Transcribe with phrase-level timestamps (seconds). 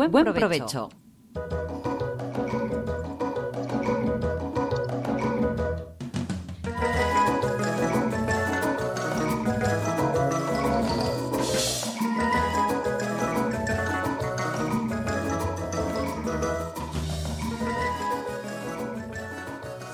[0.00, 0.88] Buen, Buen provecho.
[0.88, 0.88] provecho.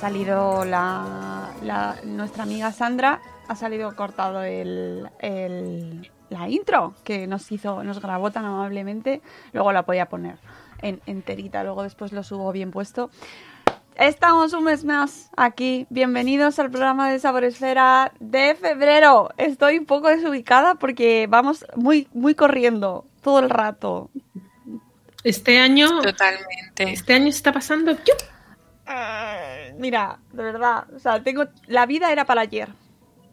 [0.00, 7.50] salido la, la- nuestra amiga Sandra, ha salido cortado el, el- la intro que nos
[7.52, 9.20] hizo, nos grabó tan amablemente.
[9.52, 10.38] Luego la podía poner
[10.82, 13.10] en, enterita, luego después lo subo bien puesto.
[13.96, 15.86] Estamos un mes más aquí.
[15.88, 19.30] Bienvenidos al programa de Sabor Esfera de febrero.
[19.38, 24.10] Estoy un poco desubicada porque vamos muy, muy corriendo todo el rato.
[25.24, 26.92] Este año, Totalmente.
[26.92, 27.96] este año está pasando.
[29.78, 32.68] Mira, de verdad, o sea, tengo la vida era para ayer.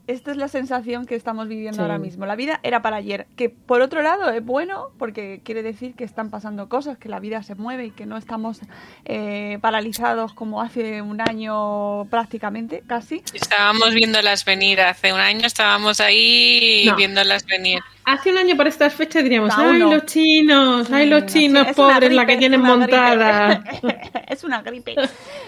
[0.05, 1.81] Esta es la sensación que estamos viviendo Sí.
[1.81, 2.25] ahora mismo.
[2.25, 6.03] La vida era para ayer, que por otro lado es bueno porque quiere decir que
[6.03, 8.59] están pasando cosas, que la vida se mueve y que no estamos
[9.05, 13.23] eh, paralizados como hace un año prácticamente, casi.
[13.33, 16.95] Estábamos viéndolas venir hace un año, estábamos ahí No.
[16.97, 17.79] viéndolas venir.
[18.05, 19.91] Hace un año por estas fechas diríamos, ay, uno.
[19.93, 23.63] los chinos, ay, los chinos es pobres, la que tienen montada.
[24.27, 24.95] es una gripe.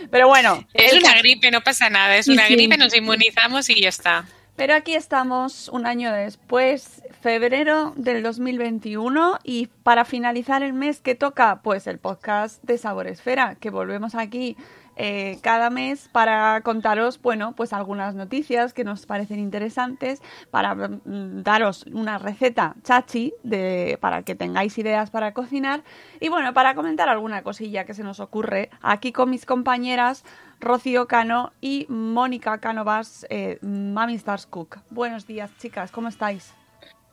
[0.09, 2.55] Pero bueno, Es una caso- gripe, no pasa nada, es Y una sí.
[2.55, 4.25] gripe, nos inmunizamos y ya está.
[4.55, 11.13] Pero aquí estamos un año después, febrero del 2021, y para finalizar el mes que
[11.13, 14.55] toca, pues el podcast de Sabor Esfera, que volvemos aquí
[14.95, 21.43] eh, cada mes para contaros, bueno, pues algunas noticias que nos parecen interesantes, para mm,
[21.43, 25.83] daros una receta chachi de, para que tengáis ideas para cocinar,
[26.19, 30.23] y bueno, para comentar alguna cosilla que se nos ocurre aquí con mis compañeras
[30.59, 34.79] Rocío Cano y Mónica Canovas, eh, Mami Stars Cook.
[34.89, 36.64] Buenos días, chicas, ¿cómo estáis?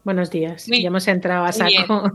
[0.05, 2.11] Buenos días, Muy- ya hemos entrado a saco.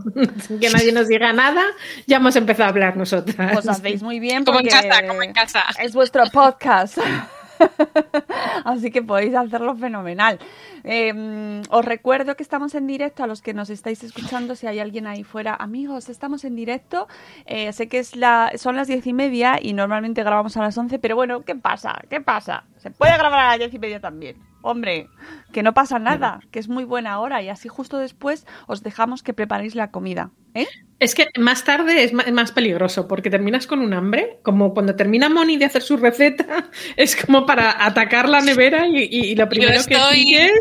[0.46, 1.62] Sin que nadie nos diga nada,
[2.06, 3.56] ya hemos empezado a hablar nosotras.
[3.56, 5.62] Os hacéis muy bien Como en casa, como en casa.
[5.82, 6.98] es vuestro podcast.
[8.64, 10.38] Así que podéis hacerlo fenomenal.
[10.84, 14.54] Eh, os recuerdo que estamos en directo a los que nos estáis escuchando.
[14.54, 17.08] Si hay alguien ahí fuera, amigos, estamos en directo.
[17.46, 20.76] Eh, sé que es la, son las diez y media y normalmente grabamos a las
[20.78, 22.00] once, pero bueno, ¿qué pasa?
[22.08, 22.64] ¿Qué pasa?
[22.76, 24.36] Se puede grabar a las diez y media también.
[24.70, 25.08] Hombre,
[25.50, 29.22] que no pasa nada, que es muy buena hora y así justo después os dejamos
[29.22, 30.30] que preparéis la comida.
[30.54, 30.66] ¿Eh?
[30.98, 35.30] Es que más tarde es más peligroso porque terminas con un hambre, como cuando termina
[35.30, 39.48] Moni de hacer su receta, es como para atacar la nevera y, y- y lo
[39.48, 40.52] primero que sigues,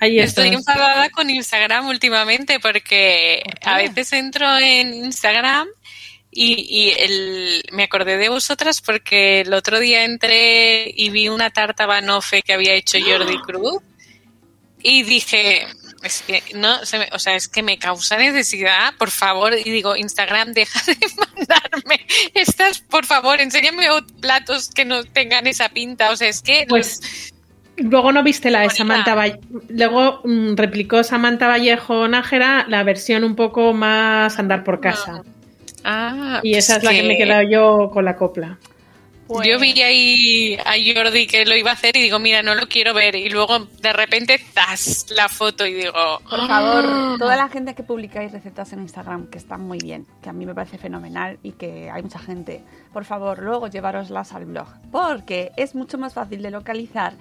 [0.00, 5.68] ahí Estoy enfadada con Instagram últimamente porque a veces entro en Instagram
[6.36, 11.50] y, y el, me acordé de vosotras porque el otro día entré y vi una
[11.50, 13.82] tarta banoffee que había hecho Jordi Cruz
[14.82, 15.66] y dije,
[16.02, 19.70] es que no, se me- o sea, es que me causa necesidad, por favor, y
[19.70, 20.96] digo, Instagram, deja de
[21.36, 23.86] mandarme estas, por favor, enséñame
[24.20, 27.32] platos que no tengan esa pinta, o sea, es que Pues
[27.78, 28.70] luego no viste la de.
[28.70, 34.80] Samantha Valle- luego mm, replicó Samantha Vallejo Nájera la versión un poco más andar por
[34.80, 35.22] casa.
[35.88, 38.58] Ah, Y esa pues es la que me he quedado yo con la copla.
[39.28, 42.54] Pues- Yo vi ahí a Jordi que lo iba a hacer y digo, mira, no
[42.54, 43.16] lo quiero ver.
[43.16, 45.06] Y luego de repente, ¡zas!
[45.10, 45.92] la foto y digo,
[46.30, 46.46] Por "Ah".
[46.46, 50.32] favor, toda la gente que publicáis recetas en Instagram, que están muy bien, que a
[50.32, 54.68] mí me parece fenomenal y que hay mucha gente, por favor, luego llevaroslas al blog,
[54.92, 57.14] porque es mucho más fácil de localizar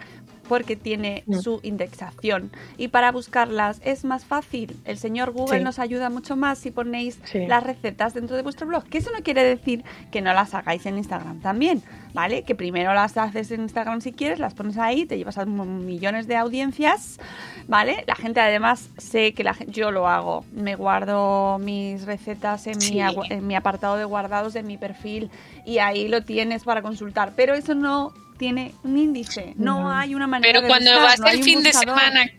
[0.47, 1.35] porque tiene Mm.
[1.39, 4.75] su indexación y para buscarlas es más fácil.
[4.85, 5.63] El señor Google Sí.
[5.63, 7.45] nos ayuda mucho más si ponéis Sí.
[7.47, 10.85] las recetas dentro de vuestro blog, que eso no quiere decir que no las hagáis
[10.85, 11.81] en Instagram también,
[12.13, 12.43] ¿vale?
[12.43, 16.27] Que primero las haces en Instagram si quieres, las pones ahí, te llevas a millones
[16.27, 17.19] de audiencias,
[17.67, 18.03] ¿vale?
[18.07, 22.83] La gente además sé que la yo lo hago, me guardo mis recetas en, mi,
[22.85, 22.99] Sí.
[23.01, 25.29] agua- en mi apartado de guardados de mi perfil
[25.65, 29.91] y ahí lo tienes para consultar, pero eso no tiene un índice, no, No.
[29.91, 32.29] hay una manera Pero de cuando buscar, vas no el fin de semana,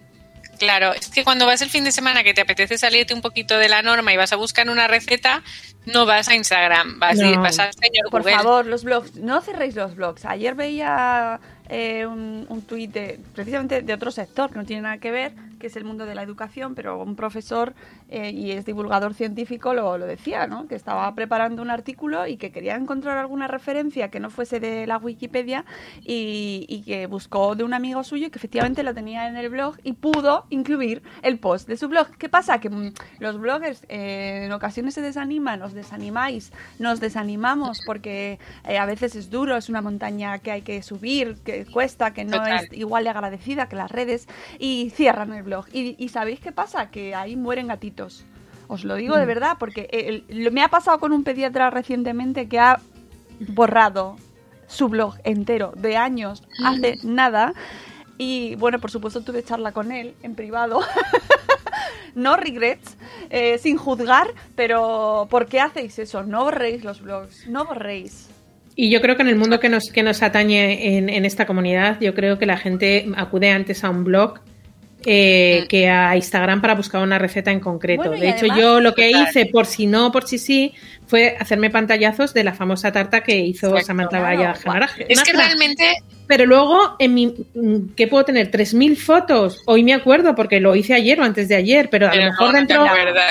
[0.59, 3.59] claro, es que cuando vas el fin de semana que te apetece salirte un poquito
[3.59, 5.43] de la norma y vas a buscar una receta,
[5.87, 7.41] no vas a Instagram, vas, No.
[7.41, 8.37] vas al señor Por Google.
[8.37, 10.25] favor, los blogs, no cerréis los blogs.
[10.25, 14.99] Ayer veía eh, un, un tuit de, precisamente de otro sector que no tiene nada
[14.99, 17.75] que ver, que es el mundo de la educación, pero un profesor
[18.09, 20.67] eh, y es divulgador científico lo, lo decía, ¿no?
[20.69, 24.87] Que estaba preparando un artículo y que quería encontrar alguna referencia que no fuese de
[24.87, 25.65] la Wikipedia
[26.03, 29.77] y, y que buscó de un amigo suyo que efectivamente lo tenía en el blog
[29.83, 32.09] y pudo incluir el post de su blog.
[32.19, 32.61] ¿Qué pasa?
[32.61, 38.39] Que mm, los bloggers eh, en ocasiones se desaniman, os desanimáis, nos desanimamos porque
[38.69, 42.25] eh, a veces es duro, es una montaña que hay que subir, que cuesta, que
[42.25, 42.65] no Total.
[42.65, 44.27] es igual de agradecida que las redes
[44.59, 45.65] y cierran el blog.
[45.73, 46.91] Y, y ¿sabéis qué pasa?
[46.91, 48.25] Que ahí mueren gatitos.
[48.69, 52.59] Os lo digo de verdad porque el- me ha pasado con un pediatra recientemente que
[52.59, 52.81] ha
[53.49, 54.17] borrado
[54.67, 57.55] su blog entero de años hace nada.
[58.19, 60.81] Y bueno, por supuesto tuve charla con él en privado.
[62.15, 62.97] no regrets,
[63.31, 66.23] eh, sin juzgar, pero ¿por qué hacéis eso?
[66.23, 68.31] No borréis los blogs, no borréis.
[68.75, 71.47] Y yo creo que en el mundo que nos, que nos atañe en, en esta
[71.47, 74.41] comunidad, yo creo que la gente acude antes a un blog
[75.07, 78.05] eh, que a Instagram para buscar una receta en concreto.
[78.09, 80.75] Bueno, de hecho, además- yo lo que hice, por si no, por si sí,
[81.07, 83.87] fue hacerme pantallazos de la famosa tarta que hizo Exacto.
[83.87, 84.55] Samantha Valla.
[84.55, 85.07] Gemaraje.
[85.09, 85.95] Es que realmente
[86.27, 87.35] Pero luego, en mi,
[87.97, 88.51] ¿qué puedo tener?
[88.51, 89.63] ¿3.000 fotos?
[89.67, 92.31] Hoy me acuerdo porque lo hice ayer o antes de ayer, pero a Pero lo
[92.31, 92.87] mejor no, dentro,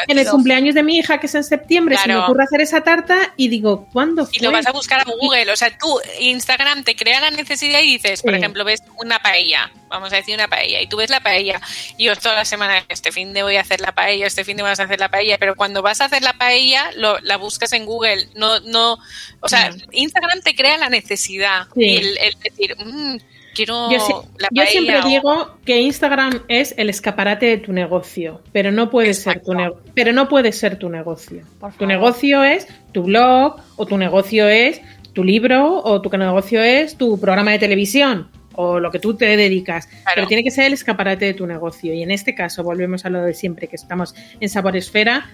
[0.07, 2.81] en el cumpleaños de mi hija, que es en septiembre, se me ocurre hacer esa
[2.81, 4.37] tarta y digo, ¿cuándo fue?
[4.37, 5.51] Y lo vas a buscar a Google.
[5.51, 8.37] O sea, tú, Instagram te crea la necesidad y dices, por Sí.
[8.39, 11.59] ejemplo, ves una paella, vamos a decir una paella, y tú ves la paella,
[11.97, 14.57] y yo toda la semana, este fin de voy a hacer la paella, este fin
[14.57, 17.37] de vas a hacer la paella, pero cuando vas a hacer la paella, lo, la
[17.37, 18.27] buscas en Google.
[18.35, 18.97] No, no,
[19.41, 19.81] o sea, Mm.
[19.91, 21.67] Instagram te crea la necesidad.
[21.75, 21.81] Sí.
[21.83, 23.15] Y el, el decir, "Mm,
[23.53, 24.71] quiero Yo, si- la yo paella.
[24.71, 29.41] siempre o- digo que Instagram es el escaparate de tu negocio, pero no puede ser
[29.41, 29.75] tu Exacto.
[29.85, 31.43] ne- pero no puede ser tu negocio.
[31.77, 34.81] Tu negocio es tu blog o tu negocio es
[35.13, 39.35] tu libro o tu negocio es tu programa de televisión o lo que tú te
[39.37, 43.05] dedicas, pero tiene que ser el escaparate de tu negocio y en este caso volvemos
[43.05, 45.29] a lo de siempre que estamos en Sabor Esfera.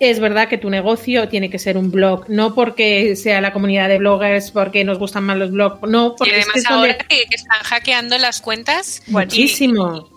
[0.00, 3.88] Es verdad que tu negocio tiene que ser un blog, no porque sea la comunidad
[3.88, 6.98] de bloggers, porque nos gustan más los blogs, no, Y porque es además es ahora
[6.98, 9.02] que, que están hackeando las cuentas.
[9.06, 9.48] y-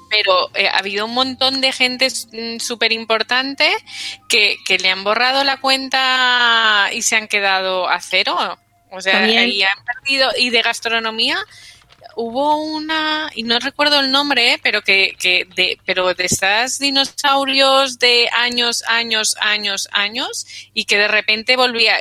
[0.10, 2.08] pero eh, ha habido un montón de gente
[2.60, 3.68] súper importante
[4.30, 8.58] que, que le han borrado la cuenta y se han quedado a cero.
[8.92, 10.30] O sea, También- y han perdido.
[10.38, 11.38] Y de gastronomía
[12.16, 16.80] hubo una, y no recuerdo el nombre, eh, pero que, que de, pero de estas
[16.80, 21.98] dinosaurios de años, años, años, años, y que de repente volvía.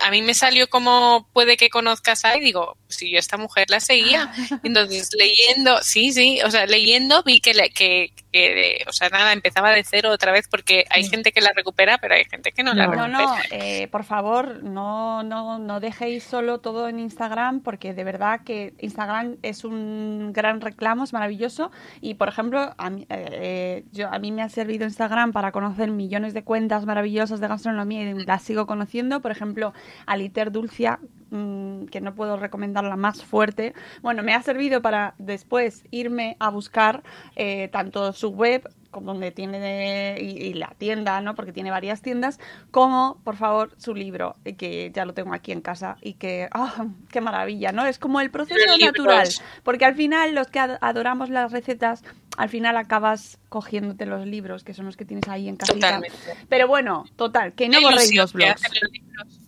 [0.00, 3.70] A mí me salió como puede que conozcas a y digo, si yo esta mujer
[3.70, 4.30] la seguía.
[4.62, 9.32] Entonces, leyendo, sí, sí, o sea, leyendo vi que, le- que, que, o sea, nada,
[9.32, 12.62] empezaba de cero otra vez porque hay gente que la recupera, pero hay gente que
[12.62, 12.94] no, la No.
[12.96, 13.26] No, recupera.
[13.26, 18.40] no, eh, por favor, no, no, no dejéis solo todo en Instagram porque de verdad
[18.44, 24.08] que Instagram es un gran reclamo, es maravilloso y por ejemplo, a mí, eh, yo,
[24.12, 28.24] a mí me ha servido Instagram para conocer millones de cuentas maravillosas de gastronomía y
[28.24, 29.72] las sigo conociendo, por ejemplo,
[30.06, 30.98] Aliter Dulcia,
[31.30, 36.50] mm, que no puedo recomendarla más fuerte, bueno, me ha servido para después irme a
[36.50, 37.02] buscar
[37.36, 41.34] eh, tanto su web como donde tiene de- y, y la tienda, ¿no?
[41.34, 42.40] Porque tiene varias tiendas,
[42.70, 46.48] como, por favor, su libro, eh, que ya lo tengo aquí en casa y que,
[46.52, 47.84] ¡ah, qué maravilla, ¿no?
[47.84, 49.18] Es como el proceso natural,
[49.64, 52.04] porque al final los que ad- adoramos las recetas,
[52.38, 55.88] al final acabas cogiéndote los libros, que son los que tienes ahí en casita.
[56.00, 56.46] Totalmente.
[56.48, 58.62] Pero bueno, total, que no borréis los blogs.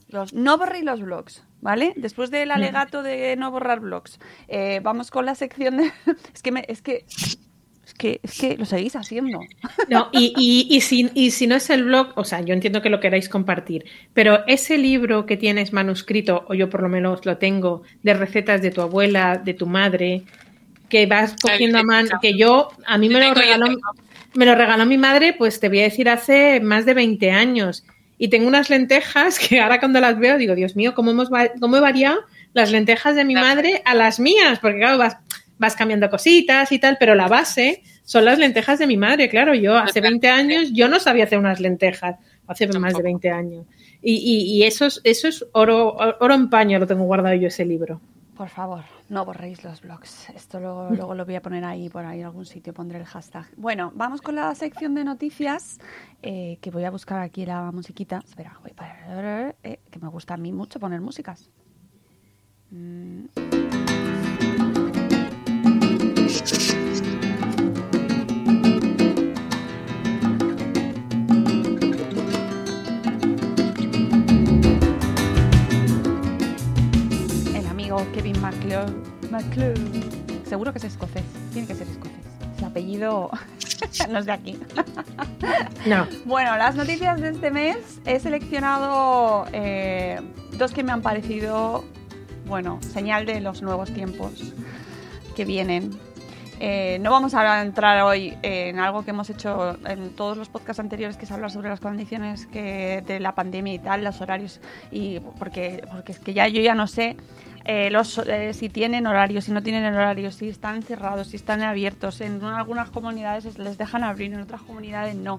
[0.09, 1.93] Los- no borréis los blogs, ¿vale?
[1.97, 5.93] Después del alegato de no borrar blogs, eh, vamos con la sección de...
[6.35, 7.05] es que me, es que
[7.89, 9.41] es que es que lo seguís haciendo.
[9.89, 12.83] No, y, y, y, si, y si no es el blog, o sea, yo entiendo
[12.83, 17.25] que lo queráis compartir, pero ese libro que tienes manuscrito, o yo por lo menos
[17.25, 20.25] lo tengo, de recetas de tu abuela, de tu madre,
[20.89, 23.67] que vas cogiendo a mano, que yo, a mí me lo regaló,
[24.35, 27.85] me lo regaló mi madre, pues te voy a decir, hace más de 20 años.
[28.19, 31.29] Y tengo unas lentejas que ahora cuando las veo digo, Dios mío, ¿cómo, hemos,
[31.61, 32.19] cómo he variado
[32.53, 33.49] las lentejas de mi Claro.
[33.49, 34.59] madre a las mías?
[34.61, 35.17] Porque claro, vas,
[35.59, 39.55] vas cambiando cositas y tal, pero la base son las lentejas de mi madre, claro.
[39.55, 43.03] Yo hace 20 años yo no sabía hacer unas lentejas, hace más de Tampoco.
[43.05, 43.67] 20 años.
[44.03, 47.49] Y, y, y eso es, eso es oro, oro en paño, lo tengo guardado yo
[47.49, 48.01] ese libro.
[48.39, 50.31] Por favor, no borréis los blogs.
[50.31, 53.05] Esto lo- luego lo voy a poner ahí, por ahí en algún sitio, pondré el
[53.05, 53.47] hashtag.
[53.57, 55.81] Bueno, vamos con la sección de noticias,
[56.23, 58.23] eh, que voy a buscar aquí la musiquita.
[58.25, 61.51] Espera, voy para- eh, que me gusta a mí mucho poner músicas.
[62.71, 63.25] Mm.
[77.99, 78.93] Amigo Kevin McClure.
[79.31, 79.75] McClure.
[80.47, 81.25] Seguro que es escocés.
[81.53, 82.17] Tiene que ser escocés.
[82.59, 83.31] El apellido
[84.11, 84.59] no es de aquí.
[85.87, 86.07] No.
[86.25, 90.21] Bueno, las noticias de este mes he seleccionado eh,
[90.53, 91.85] dos que me han parecido,
[92.47, 94.55] bueno, señal de los nuevos tiempos
[95.35, 95.91] que vienen.
[96.61, 100.81] Eh, no vamos a entrar hoy en algo que hemos hecho en todos los podcasts
[100.81, 104.61] anteriores, que es hablar sobre las condiciones que, de la pandemia y tal, los horarios,
[104.91, 107.17] y porque, porque es que ya yo ya no sé
[107.71, 111.61] eh, los, eh, si tienen horarios, si no tienen horarios, si están cerrados, si están
[111.63, 112.23] abiertos.
[112.23, 115.39] En algunas comunidades les dejan abrir, en otras comunidades no.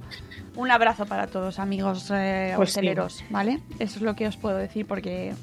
[0.55, 2.73] Un abrazo para todos, amigos eh, Pues sí.
[2.79, 3.59] hosteleros, ¿vale?
[3.79, 5.33] Eso es lo que os puedo decir porque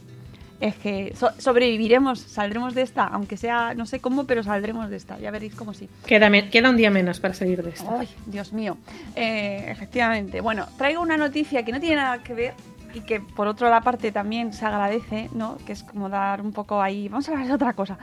[0.60, 4.96] es que so- sobreviviremos, saldremos de esta, aunque sea, no sé cómo, pero saldremos de
[4.96, 5.18] esta.
[5.18, 5.88] Ya veréis cómo sí.
[6.06, 7.96] Queda, queda un día menos para salir de esto.
[7.98, 8.78] Ay, Dios mío.
[9.16, 10.40] Eh, efectivamente.
[10.40, 12.54] Bueno, traigo una noticia que no tiene nada que ver
[12.96, 15.58] y que por otra la parte también se agradece, ¿no?
[15.66, 17.08] Que es como dar un poco ahí.
[17.08, 17.98] Vamos a hablar de otra cosa.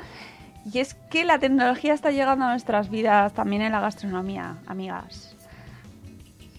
[0.71, 5.35] Y es que la tecnología está llegando a nuestras vidas también en la gastronomía, amigas.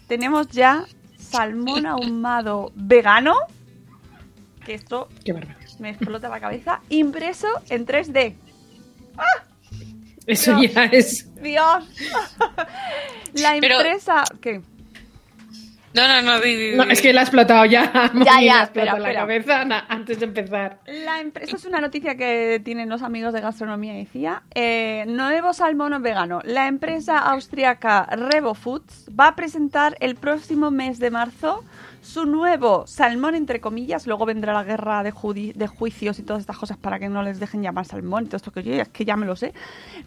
[0.08, 0.84] Tenemos ya
[1.16, 3.34] salmón ahumado vegano,
[4.66, 5.32] que esto Qué
[5.78, 8.34] me explota la cabeza, impreso en 3D.
[10.26, 10.74] Eso Dios.
[10.74, 11.34] ya es.
[11.40, 11.84] Dios.
[13.34, 14.24] la Pero- empresa...
[14.40, 14.60] ¿Qué?
[15.94, 16.40] No, no, no.
[16.40, 17.84] di- di- No, es que la ha explotado ya.
[18.14, 19.20] Ya, ya, ha explotado espera, la espera.
[19.20, 20.78] cabeza na- antes de empezar.
[20.86, 24.42] La empresa es una noticia que tienen los amigos de gastronomía decía.
[24.54, 26.40] Eh, nuevo salmón vegano.
[26.44, 31.64] La empresa austriaca Revo Foods va a presentar el próximo mes de marzo
[32.02, 34.06] su nuevo salmón entre comillas.
[34.06, 37.22] Luego vendrá la guerra de, judi- de juicios y todas estas cosas para que no
[37.22, 38.24] les dejen llamar salmón.
[38.24, 39.54] y Todo esto que yo es que ya me lo sé.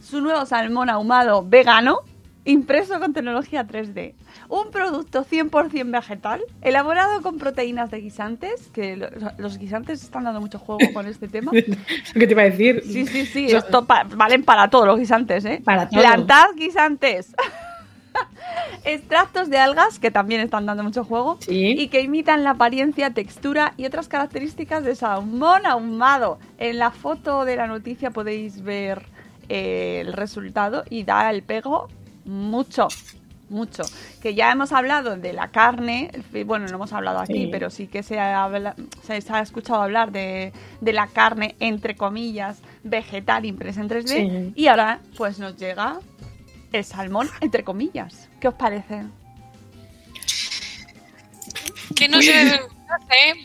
[0.01, 2.01] Su nuevo salmón ahumado vegano.
[2.47, 4.13] Impreso con tecnología 3D.
[4.49, 10.39] Un producto 100% vegetal, elaborado con proteínas de guisantes, que lo- los guisantes están dando
[10.41, 11.51] mucho juego con este tema.
[12.13, 12.81] ¿Qué te iba a decir?
[12.85, 15.61] Sí, sí, sí, So- esto pa- valen para todos los guisantes, ¿eh?
[15.63, 15.99] Para todo.
[15.99, 17.35] Plantad guisantes.
[18.83, 21.75] Extractos de algas, que también están dando mucho juego, Sí.
[21.77, 26.39] y que imitan la apariencia, textura y otras características de salmón ahumado.
[26.57, 29.03] En la foto de la noticia podéis ver
[29.49, 31.89] eh, el resultado y da el pego
[32.27, 32.87] mucho,
[33.49, 33.83] mucho.
[34.21, 36.11] Que ya hemos hablado de la carne,
[36.45, 37.49] bueno, no hemos hablado aquí, Sí.
[37.51, 41.55] pero sí que se ha, habla- se, se ha escuchado hablar de, de la carne,
[41.59, 44.07] entre comillas, vegetal impresa en 3D.
[44.07, 44.53] Sí.
[44.55, 45.99] Y ahora, pues nos llega
[46.73, 48.27] el salmón, entre comillas.
[48.41, 49.03] ¿Qué os parece?
[51.95, 52.59] Que no sé, sé,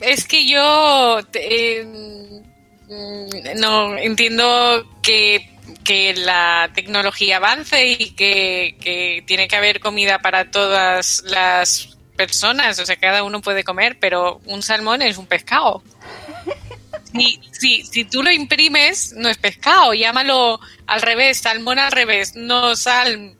[0.00, 2.42] es que yo eh,
[2.88, 5.48] mm, no entiendo que,
[5.84, 12.78] que la tecnología avance y que, que tiene que haber comida para todas las personas,
[12.78, 15.82] o sea, cada uno puede comer, pero un salmón es un pescado.
[17.12, 22.34] Si, si, si tú lo imprimes, no es pescado, llámalo al revés, salmón al revés,
[22.36, 23.36] no sal,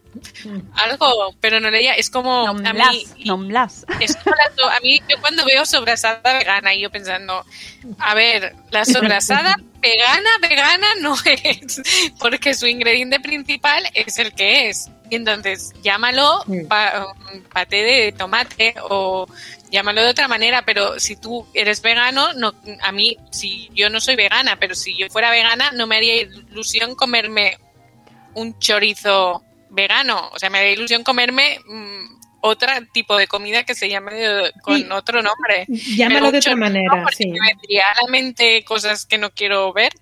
[0.74, 3.86] algo, pero no leía, es como a mí, nomblas.
[4.00, 7.44] es como la a mí, yo cuando veo sobrasada vegana, y yo pensando,
[7.98, 11.82] a ver, la sobrasada vegana, vegana no es,
[12.18, 14.88] porque su ingrediente principal es el que es.
[15.10, 16.66] Entonces, llámalo Mm.
[16.68, 19.26] pa- um, paté de tomate o
[19.70, 24.00] llámalo de otra manera, pero si tú eres vegano, no, a mí, si yo no
[24.00, 27.58] soy vegana, pero si yo fuera vegana, no me haría ilusión comerme
[28.34, 30.30] un chorizo vegano.
[30.32, 34.52] O sea, me haría ilusión comerme mm, otro tipo de comida que se llame de-
[34.62, 34.86] con Sí.
[34.90, 35.64] otro nombre.
[35.68, 37.26] Llámalo Pero de otra manera, sí.
[37.28, 39.92] Me vendría a la mente cosas que no quiero ver.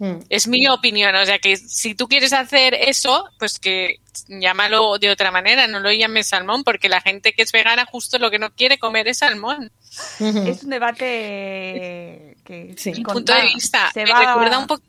[0.00, 0.18] Mm.
[0.28, 1.12] Es mi opinión.
[1.16, 3.96] O sea, que si tú quieres hacer eso, pues que
[4.28, 8.18] llámalo de otra manera, no lo llames salmón, porque la gente que es vegana justo
[8.18, 9.72] lo que no quiere comer es salmón.
[10.20, 12.92] Es un debate que Sí.
[12.92, 13.90] con- Mi punto de vista.
[13.92, 14.88] se Me va- recuerda un poquito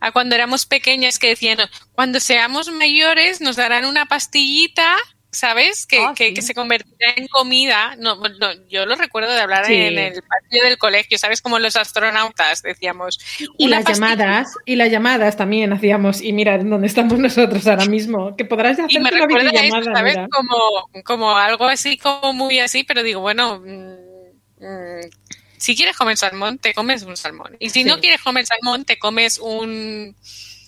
[0.00, 1.58] a cuando éramos pequeñas que decían,
[1.94, 4.94] cuando seamos mayores nos darán una pastillita,
[5.34, 5.86] ¿sabes?
[5.86, 6.34] Que, Ah, que, sí.
[6.34, 7.96] que se convertirá en comida.
[7.98, 9.74] No, no, yo lo recuerdo de hablar Sí.
[9.74, 11.42] en el patio del colegio, ¿sabes?
[11.42, 13.18] Como los astronautas decíamos.
[13.58, 17.86] Y las pastilla- llamadas, y las llamadas también hacíamos, y mira dónde estamos nosotros ahora
[17.86, 20.14] mismo, que podrás Y hacerte me una recuerda eso, ¿sabes?
[20.16, 20.28] mira.
[20.28, 25.10] Como, como algo así, como muy así, pero digo, bueno, mm, mm,
[25.58, 27.56] si quieres comer salmón, te comes un salmón.
[27.58, 27.88] Y si Sí.
[27.88, 30.14] no quieres comer salmón, te comes un...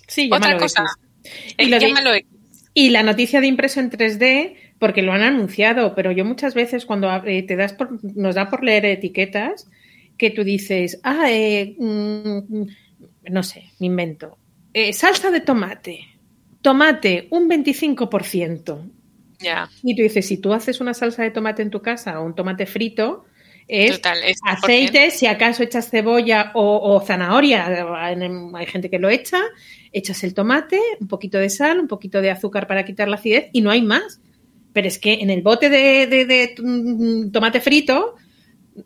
[0.09, 0.85] Sí, Otra cosa.
[1.25, 1.45] X.
[1.59, 2.27] eh, Y lo de-.
[2.79, 6.85] Y la noticia de impreso en 3D, porque lo han anunciado, pero yo muchas veces
[6.85, 9.71] cuando eh, te das por, nos da por leer etiquetas,
[10.19, 12.67] que tú dices, ah, eh, mm,
[13.31, 14.37] no sé, me invento,
[14.75, 16.01] eh, salsa de tomate,
[16.61, 18.91] tomate, un 25%.
[19.39, 19.71] Ya.
[19.83, 22.35] Y tú dices, si tú haces una salsa de tomate en tu casa o un
[22.35, 23.25] tomate frito,
[23.69, 24.59] Es Total, es 100%.
[24.65, 27.67] aceite, si acaso echas cebolla o, o zanahoria,
[28.55, 29.41] hay gente que lo echa,
[29.93, 33.47] echas el tomate, un poquito de sal, un poquito de azúcar para quitar la acidez
[33.53, 34.21] y no hay más.
[34.73, 38.15] Pero es que en el bote de, de- de, mm, tomate frito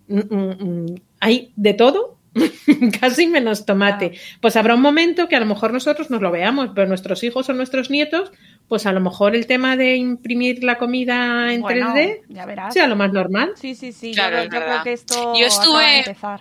[0.08, 2.18] mm, mm, hay de todo,
[3.00, 4.12] casi menos tomate.
[4.40, 7.48] Pues habrá un momento que a lo mejor nosotros nos lo veamos, pero nuestros hijos
[7.48, 8.30] o nuestros nietos,
[8.70, 12.72] pues a lo mejor el tema de imprimir la comida en Bueno, 3D ya verás.
[12.72, 13.52] sea lo más normal.
[13.60, 14.12] Sí, sí, sí.
[14.14, 16.40] Claro, yo, yo creo que esto Yo estuve- acaba de empezar.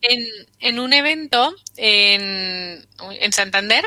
[0.00, 0.24] en,
[0.60, 2.82] en un evento en,
[3.20, 3.84] en Santander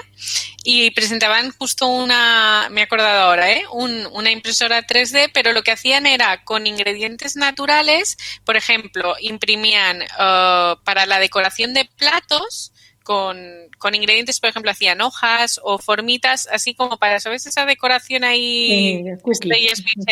[0.63, 3.63] y presentaban justo una, me he acordado ahora, ¿eh?
[3.72, 10.01] Un- una impresora 3D, pero lo que hacían era con ingredientes naturales, por ejemplo, imprimían
[10.03, 12.72] eh, para la decoración de platos.
[13.10, 13.39] Con,
[13.80, 17.48] con ingredientes, por ejemplo, hacían hojas o formitas, así como para, ¿sabes?
[17.48, 19.04] Esa decoración ahí.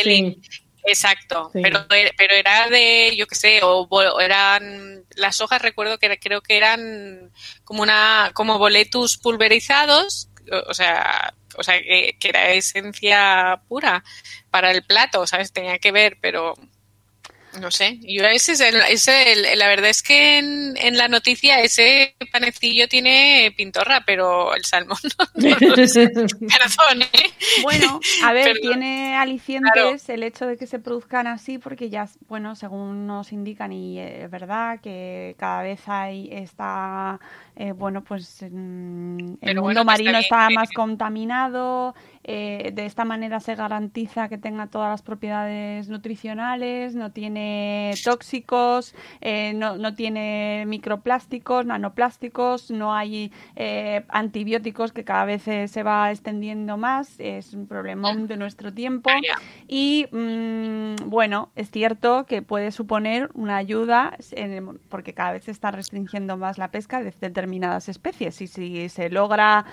[0.04, 0.42] Sí.
[0.84, 1.60] Exacto, Sí.
[1.62, 3.88] pero, pero era de, yo qué sé, o,
[4.20, 7.32] eran las hojas, recuerdo que era- creo que eran
[7.66, 14.04] como una, como boletus pulverizados, o, o sea, o sea que, que era esencia pura
[14.50, 15.52] para el plato, ¿sabes?
[15.54, 16.56] Tenía que ver, pero
[17.58, 18.00] no sé.
[18.02, 22.16] Yo ese es el, ese el- la verdad es que en, en la noticia ese
[22.32, 25.26] panecillo tiene pintorra, pero el salmón no,
[25.68, 25.76] no.
[26.48, 27.34] Perdón, ¿eh?
[27.56, 28.62] Bueno, a ver, Perdón.
[28.62, 33.72] tiene alicientes el hecho de que se produzcan así, porque ya, bueno, según nos indican,
[33.72, 37.20] y eh, es verdad que cada vez hay está,
[37.56, 41.96] eh, bueno, pues mm, el Pero mundo bueno, marino está más contaminado,
[42.30, 48.94] eh, de esta manera se garantiza que tenga todas las propiedades nutricionales, no tiene tóxicos,
[49.22, 56.12] eh, no, no tiene microplásticos, nanoplásticos, no hay eh, antibióticos que cada vez se va
[56.12, 59.10] extendiendo más, es un problema de nuestro tiempo.
[59.68, 65.46] Y mm, bueno, es cierto que puede suponer una ayuda en el- porque cada vez
[65.46, 68.42] se está restringiendo más la pesca de determinadas especies.
[68.42, 69.66] Y si se logra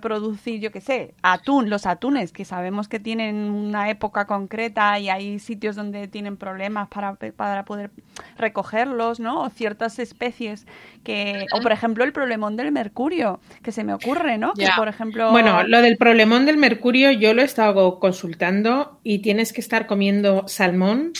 [0.00, 5.08] producir, yo qué sé, atún, los atunes, que sabemos que tienen una época concreta y
[5.08, 7.90] hay sitios donde tienen problemas para, para poder
[8.36, 9.42] recogerlos, ¿no?
[9.42, 10.66] O ciertas especies
[11.04, 11.46] que.
[11.52, 14.52] O por ejemplo, el problemón del mercurio, que se me ocurre, ¿no?
[14.54, 15.30] Que por ejemplo.
[15.30, 19.86] Bueno, lo del problemón del mercurio yo lo he estado consultando y tienes que estar
[19.86, 21.12] comiendo salmón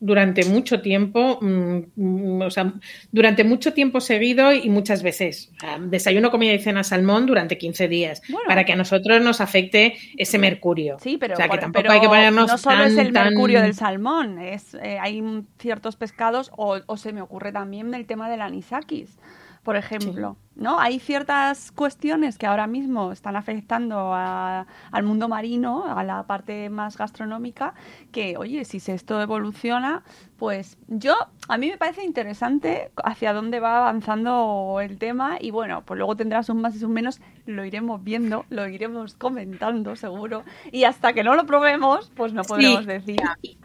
[0.00, 2.72] durante mucho tiempo, mm, mm, o sea,
[3.10, 5.50] durante mucho tiempo seguido y muchas veces.
[5.56, 8.46] O sea, desayuno, comida y cena salmón durante 15 días Bueno.
[8.46, 10.98] para que a nosotros nos afecte ese mercurio.
[11.00, 13.58] Sí, pero, o sea, que tampoco pero hay que ponernos no solo es el mercurio
[13.58, 15.22] tan- del salmón, es eh, hay
[15.58, 19.18] ciertos pescados o, o se me ocurre también el tema del anisakis,
[19.64, 20.78] por ejemplo, ¿no?
[20.78, 26.68] Hay ciertas cuestiones que ahora mismo están afectando a- al mundo marino, a la parte
[26.68, 27.74] más gastronómica,
[28.12, 30.02] que oye, si se- esto evoluciona,
[30.36, 31.14] pues yo
[31.48, 36.16] a mí me parece interesante hacia dónde va avanzando el tema y bueno, pues luego
[36.16, 41.12] tendrás un más y un menos, lo iremos viendo, lo iremos comentando seguro y hasta
[41.12, 43.16] que no lo probemos, pues no podremos decir.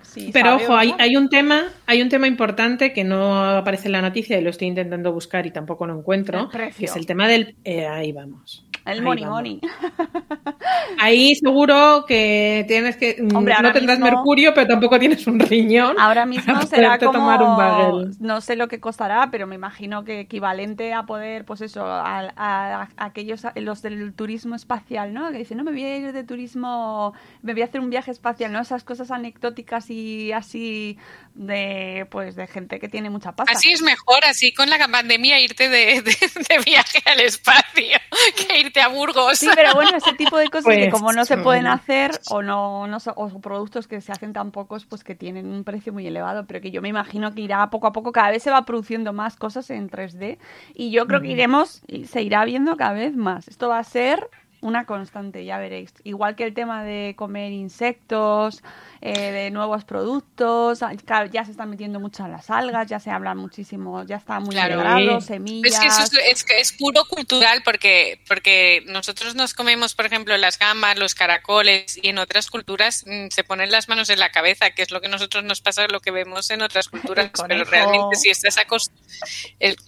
[0.01, 4.01] si Pero ojo, hay, un tema, hay un tema importante que no aparece en la
[4.01, 6.83] noticia y lo estoy intentando buscar y tampoco lo encuentro, precio.
[6.86, 8.65] Que es el tema del eh, ahí vamos.
[8.86, 9.38] el ahí money vamos.
[9.38, 9.62] money.
[11.00, 15.39] Ahí seguro que tienes que mm, Hombre, no tendrás mismo- mercurio, pero tampoco tines un
[15.39, 15.96] riñón.
[16.00, 18.12] Ahora mismo será como tomar un bagel.
[18.19, 22.19] no sé lo que costará, pero me imagino que equivalente a poder, pues eso, a,
[22.36, 25.32] a- a aquellos los del turismo espacial, ¿no?
[25.32, 28.12] Que dicen, no me voy a ir de turismo, me voy a hacer un viaje
[28.12, 28.60] espacial, ¿no?
[28.60, 30.98] Esas cosas anecdóticas y así
[31.36, 33.52] de pues de gente que tiene mucha pasta.
[33.54, 36.12] Así es mejor, así con la pandemia irte de, de-
[36.50, 37.98] de viaje al espacio
[38.48, 39.39] que irte a Burgos.
[39.39, 41.74] Sí, pero bueno, ese tipo de cosas que Pues, como no se pueden bueno.
[41.74, 45.63] hacer o no, no o productos que se hacen tan pocos, pues que tienen un
[45.63, 48.43] precio muy elevado, pero que yo me imagino que irá poco a poco, cada vez
[48.43, 50.38] se va produciendo más cosas en 3D
[50.76, 53.48] y yo creo que iremos, y se irá viendo cada vez más.
[53.48, 54.30] Esto va a ser
[54.62, 55.93] una constante, ya veréis.
[56.06, 58.63] Igual que el tema de comer insectos,
[59.06, 63.02] eh, de nuevos productos, ah, claro, ya se están metiendo mucho en las algas, ya
[63.02, 64.76] se habla muchísimo, ya está muy Claro.
[64.76, 65.28] integrado, Sí.
[65.28, 65.74] semillas.
[65.74, 70.06] Es que eso es, es que es puro cultural porque, porque nosotros nos comemos, por
[70.06, 74.20] ejemplo, las gambas, los caracoles y en otras culturas mm, se ponen las manos en
[74.20, 77.30] la cabeza, que es lo que nosotros nos pasa, lo que vemos en otras culturas.
[77.46, 79.04] Pero realmente si estás acostumbrado,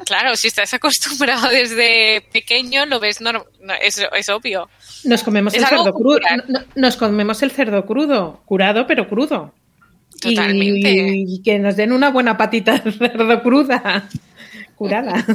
[0.06, 4.69] claro, si estás acostumbrado desde pequeño, lo ves, norm- no, es, es obvio.
[5.06, 6.19] Nos comemos Es el cerdo crudo.
[6.47, 9.53] no- Nos comemos el cerdo crudo, curado pero crudo.
[10.23, 10.89] Y- Totalmente.
[11.15, 14.07] Y, que nos den una buena patita de cerdo cruda
[14.75, 15.25] curada.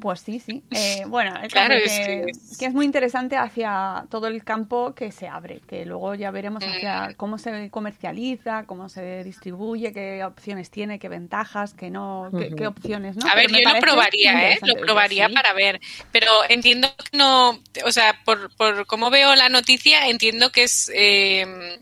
[0.00, 0.62] Pues sí, sí.
[0.70, 2.26] Eh, bueno, el Claro, es que,
[2.58, 6.62] que es- muy interesante hacia todo el campo que se abre, que luego ya veremos
[6.62, 7.14] hacia Mm.
[7.14, 13.16] cómo se comercializa, cómo se distribuye, qué opciones tiene, qué ventajas, qué no, qué, opciones,
[13.16, 13.28] ¿no?
[13.28, 14.58] A ver, yo lo probaría, ¿eh?
[14.62, 15.34] Lo probaría Sí.
[15.34, 15.80] para ver.
[16.12, 20.90] Pero entiendo que no, o sea, por, por cómo veo la noticia, entiendo que es
[20.94, 21.78] eh,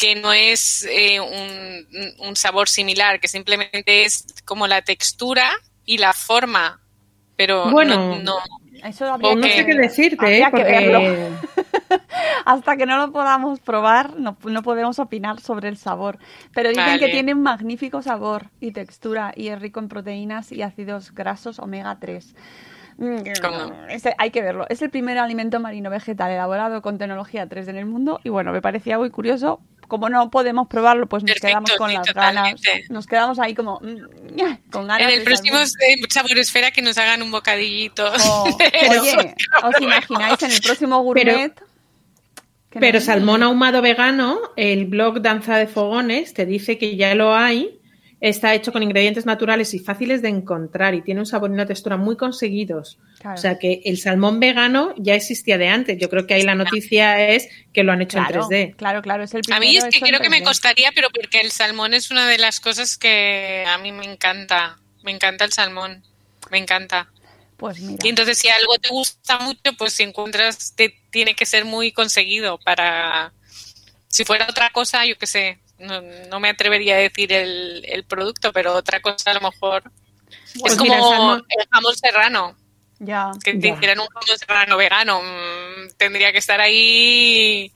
[0.00, 5.50] que no es eh, un, un sabor similar, que simplemente es como la textura
[5.84, 6.80] y la forma.
[7.36, 8.38] Pero Bueno, no, no-
[8.84, 10.44] Eso habría no que- sé qué decirte, ¿eh?
[10.44, 10.98] habría que verlo.
[11.00, 12.00] Porque
[12.44, 16.18] Hasta que no lo podamos probar, no, no podemos opinar sobre el sabor.
[16.54, 20.62] Pero dicen que tiene un magnífico sabor y textura y es rico en proteínas y
[20.62, 22.34] ácidos grasos omega 3.
[22.98, 23.72] Mm, ¿Cómo?
[24.18, 24.66] hay que verlo.
[24.68, 28.52] Es el primer alimento marino vegetal elaborado con tecnología 3D en el mundo y bueno,
[28.52, 29.60] me parecía muy curioso.
[29.90, 32.54] Como no podemos probarlo, pues nos Perfecto, quedamos con sí, las ganas.
[32.88, 35.12] Nos quedamos ahí como mm, con ganas.
[35.12, 35.98] en el próximo saber.
[36.08, 38.10] Sabor Esfera que nos hagan un bocadillito.
[38.24, 41.52] Oh, Pero- oye, ¿os imagináis en el próximo gourmet?
[42.70, 47.34] Pero nos- salmón ahumado vegano, el blog Danza de Fogones te dice que ya lo
[47.34, 47.79] hay.
[48.20, 51.64] Está hecho con ingredientes naturales y fáciles de encontrar y tiene un sabor y una
[51.64, 52.98] textura muy conseguidos.
[53.18, 53.38] Claro.
[53.38, 55.98] O sea que el salmón vegano ya existía de antes.
[55.98, 58.76] Yo creo que ahí la noticia es que lo han hecho claro, en 3D.
[58.76, 60.44] Claro, claro, es el A mí es que creo que me 3D.
[60.44, 64.78] costaría, pero porque el salmón es una de las cosas que a mí me encanta.
[65.02, 66.02] Me encanta el salmón.
[66.50, 67.08] Me encanta.
[67.56, 67.98] Pues mira.
[68.02, 71.92] Y entonces si algo te gusta mucho, pues si encuentras, te, tiene que ser muy
[71.92, 73.32] conseguido para...
[74.08, 78.04] Si fuera otra cosa, yo qué sé, no, no me atrevería a decir el, el
[78.04, 79.82] producto, pero otra cosa a lo mejor...
[80.60, 82.56] Pues es como mira, el salmón- el jamón serrano,
[82.98, 83.30] Ya.
[83.42, 83.74] que te Ya.
[83.74, 85.20] hicieran un jamón serrano vegano.
[85.22, 87.72] mm, tendría que estar ahí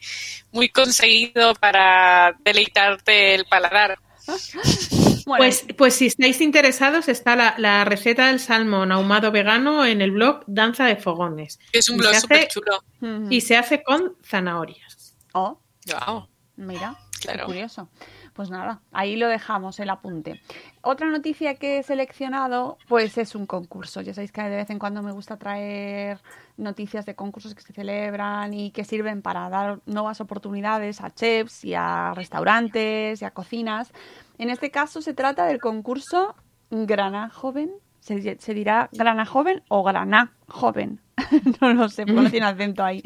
[0.53, 3.99] muy conseguido para deleitarte el paladar.
[5.27, 10.03] Bueno, Pues, pues si estáis interesados, está la, la receta del salmón ahumado vegano en
[10.03, 11.59] el blog Danza de Fogones.
[11.73, 12.85] Es un Y blog súper chulo.
[13.31, 15.17] Y se hace con zanahorias.
[15.33, 16.29] Oh, Wow.
[16.57, 17.47] mira, Claro.
[17.47, 17.89] curioso.
[18.33, 20.41] Pues nada, ahí lo dejamos, el apunte.
[20.83, 24.01] Otra noticia que he seleccionado, pues es un concurso.
[24.01, 26.21] Ya sabéis que de vez en cuando me gusta traer
[26.57, 31.65] noticias de concursos que se celebran y que sirven para dar nuevas oportunidades a chefs
[31.65, 33.93] y a restaurantes y a cocinas.
[34.39, 36.35] En este caso se trata del concurso
[36.71, 37.71] Grana Joven.
[38.01, 41.01] ¿Se, se dirá Grana Joven o Grana Joven?
[41.61, 43.03] no lo sé, porque no tiene acento ahí.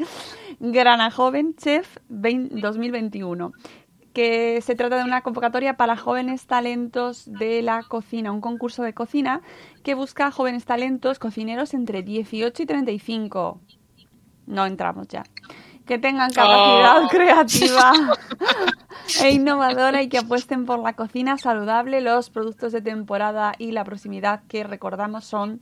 [0.59, 3.53] Grana Joven Chef 20 2021
[4.19, 8.93] que se trata de una convocatoria para jóvenes talentos de la cocina, un concurso de
[8.93, 9.41] cocina
[9.81, 13.61] que busca a jóvenes talentos cocineros entre 18 y 35.
[14.45, 15.23] No entramos ya.
[15.85, 17.07] Que tengan capacidad Oh.
[17.07, 17.93] creativa
[19.23, 23.85] e innovadora y que apuesten por la cocina saludable, los productos de temporada y la
[23.85, 25.61] proximidad que recordamos son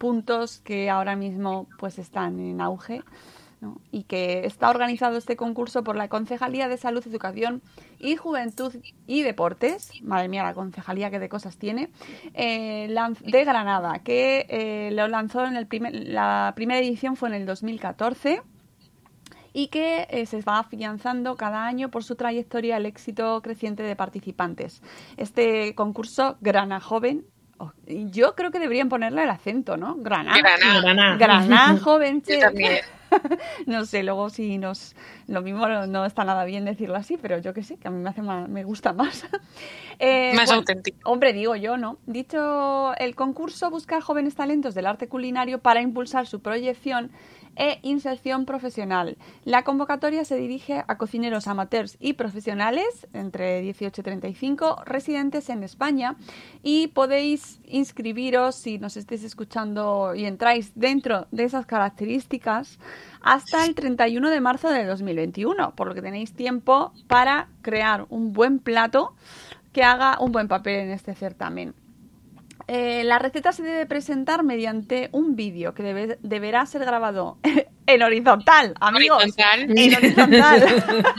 [0.00, 3.04] puntos que ahora mismo pues están en auge.
[3.64, 3.80] ¿No?
[3.90, 7.62] y que está organizado este concurso por la Concejalía de Salud, Educación
[7.98, 8.74] y Juventud
[9.06, 11.88] y Deportes, madre mía, la concejalía que de cosas tiene,
[12.34, 17.36] eh, de Granada, que eh, lo lanzó en el primer, la primera edición fue en
[17.36, 18.42] el 2014
[19.54, 23.96] y que eh, se va afianzando cada año por su trayectoria el éxito creciente de
[23.96, 24.82] participantes.
[25.16, 27.24] Este concurso, Grana Joven,
[27.58, 29.94] oh, yo creo que deberían ponerle el acento, ¿no?
[29.96, 30.36] Grana.
[30.36, 30.80] Granada.
[30.82, 31.16] Granada.
[31.16, 32.22] Grana Joven.
[32.26, 32.80] Yo también.
[33.66, 34.94] no sé, luego si nos...
[35.26, 38.02] Lo mismo no, está nada bien decirlo así, pero yo que sé, que a mí
[38.02, 39.26] me, hace más, me gusta más.
[40.00, 40.98] Eh, Más bueno, auténtico.
[41.08, 41.98] Hombre, digo yo, ¿no?
[42.04, 47.12] Dicho, el concurso busca jóvenes talentos del arte culinario para impulsar su proyección
[47.56, 49.16] e inserción profesional.
[49.44, 55.62] La convocatoria se dirige a cocineros amateurs y profesionales entre 18 y 35 residentes en
[55.62, 56.16] España
[56.62, 62.78] y podéis inscribiros si nos estéis escuchando y entráis dentro de esas características
[63.20, 68.32] hasta el 31 de marzo de 2021, por lo que tenéis tiempo para crear un
[68.32, 69.14] buen plato
[69.72, 71.74] que haga un buen papel en este certamen.
[72.66, 77.38] Eh, la receta se debe presentar mediante un vídeo que debe- deberá ser grabado
[77.86, 79.22] en horizontal, amigos.
[79.22, 79.78] Horizontal.
[79.78, 81.04] En horizontal.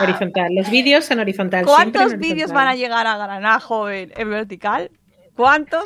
[0.00, 0.54] Horizontal.
[0.54, 1.60] Los vídeos en horizontal.
[1.60, 2.30] en ¿Cuántos horizontal.
[2.30, 4.90] vídeos van a llegar a Granada joven en vertical?
[5.34, 5.84] ¿Cuántos?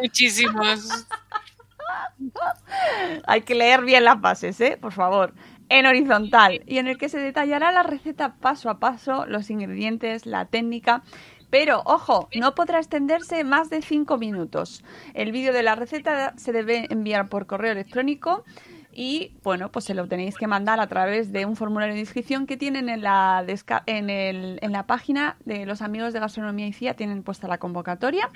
[0.00, 1.06] Muchísimos.
[3.26, 4.78] Hay que leer bien las bases, ¿eh?
[4.80, 5.34] Por favor.
[5.68, 6.62] En horizontal.
[6.66, 11.02] Y en el que se detallará la receta paso a paso, los ingredientes, la técnica.
[11.50, 14.82] Pero, ojo, no podrá extenderse más de 5 minutos.
[15.14, 18.44] El vídeo de la receta se debe enviar por correo electrónico
[18.92, 22.46] y bueno, pues se lo tenéis que mandar a través de un formulario de inscripción
[22.46, 26.66] que tienen en la, desca- en, el, en la página de los amigos de Gastronomía
[26.66, 28.30] y CIA, tienen puesta la convocatoria.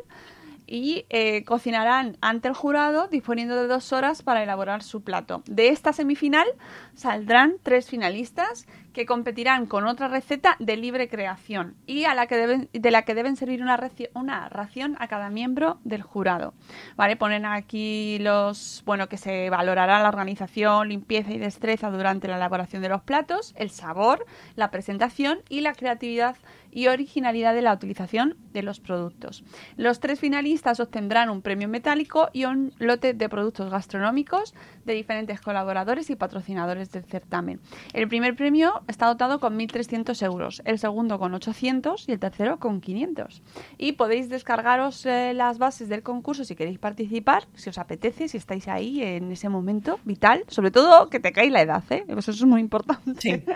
[0.71, 5.43] y eh, cocinarán ante el jurado disponiendo de dos horas para elaborar su plato.
[5.45, 6.47] De esta semifinal
[6.93, 12.37] saldrán tres finalistas que competirán con otra receta de libre creación y a la que
[12.37, 13.79] deben, de la que deben servir una,
[14.13, 16.53] una ración a cada miembro del jurado.
[16.95, 17.17] ¿Vale?
[17.17, 22.81] Ponen aquí los, bueno, que se valorará la organización, limpieza y destreza durante la elaboración
[22.81, 26.37] de los platos, el sabor, la presentación y la creatividad
[26.71, 29.43] y originalidad de la utilización de los productos.
[29.75, 34.53] Los tres finalistas obtendrán un premio metálico y un lote de productos gastronómicos
[34.85, 37.59] de diferentes colaboradores y patrocinadores del certamen.
[37.93, 42.59] El primer premio está dotado con 1.300 euros, el segundo con 800 y el tercero
[42.59, 43.41] con 500.
[43.77, 48.37] Y podéis descargaros eh, las bases del concurso si queréis participar, si os apetece, si
[48.37, 52.05] estáis ahí en ese momento vital, sobre todo que te cae la edad, ¿eh?
[52.07, 53.43] Eso es muy importante.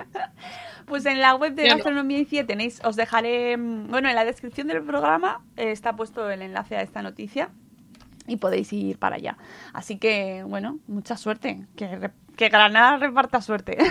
[0.86, 1.68] Pues en la web de.
[1.68, 5.96] Gastronomía y CIE tenéis, os dejaré, mm, bueno, en la descripción del programa eh, está
[5.96, 7.50] puesto el enlace a esta noticia
[8.28, 9.38] y podéis ir para allá.
[9.74, 11.66] Así que, bueno, mucha suerte.
[11.76, 13.78] Que, re- que Granada reparta suerte.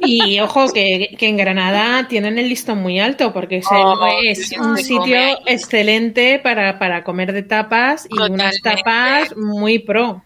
[0.00, 4.06] Y ojo, que, que en Granada tienen el listón muy alto porque es, el- Oh,
[4.22, 10.22] es un sitio come excelente para, para comer de tapas y unas tapas muy pro.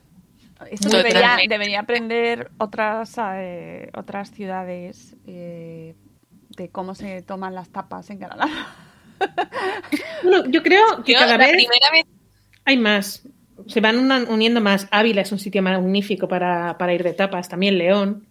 [0.58, 0.88] Totalmente.
[0.96, 5.94] debería, debería aprender otras, eh, otras ciudades eh,
[6.56, 8.48] de cómo se toman las tapas en Granada.
[10.22, 12.04] Bueno, yo creo que Yo, cada la vez primera vez
[12.64, 13.26] hay más.
[13.66, 14.88] Se van una- uniendo más.
[14.90, 17.48] Ávila es un sitio magnífico para, para ir de tapas.
[17.48, 18.26] También León.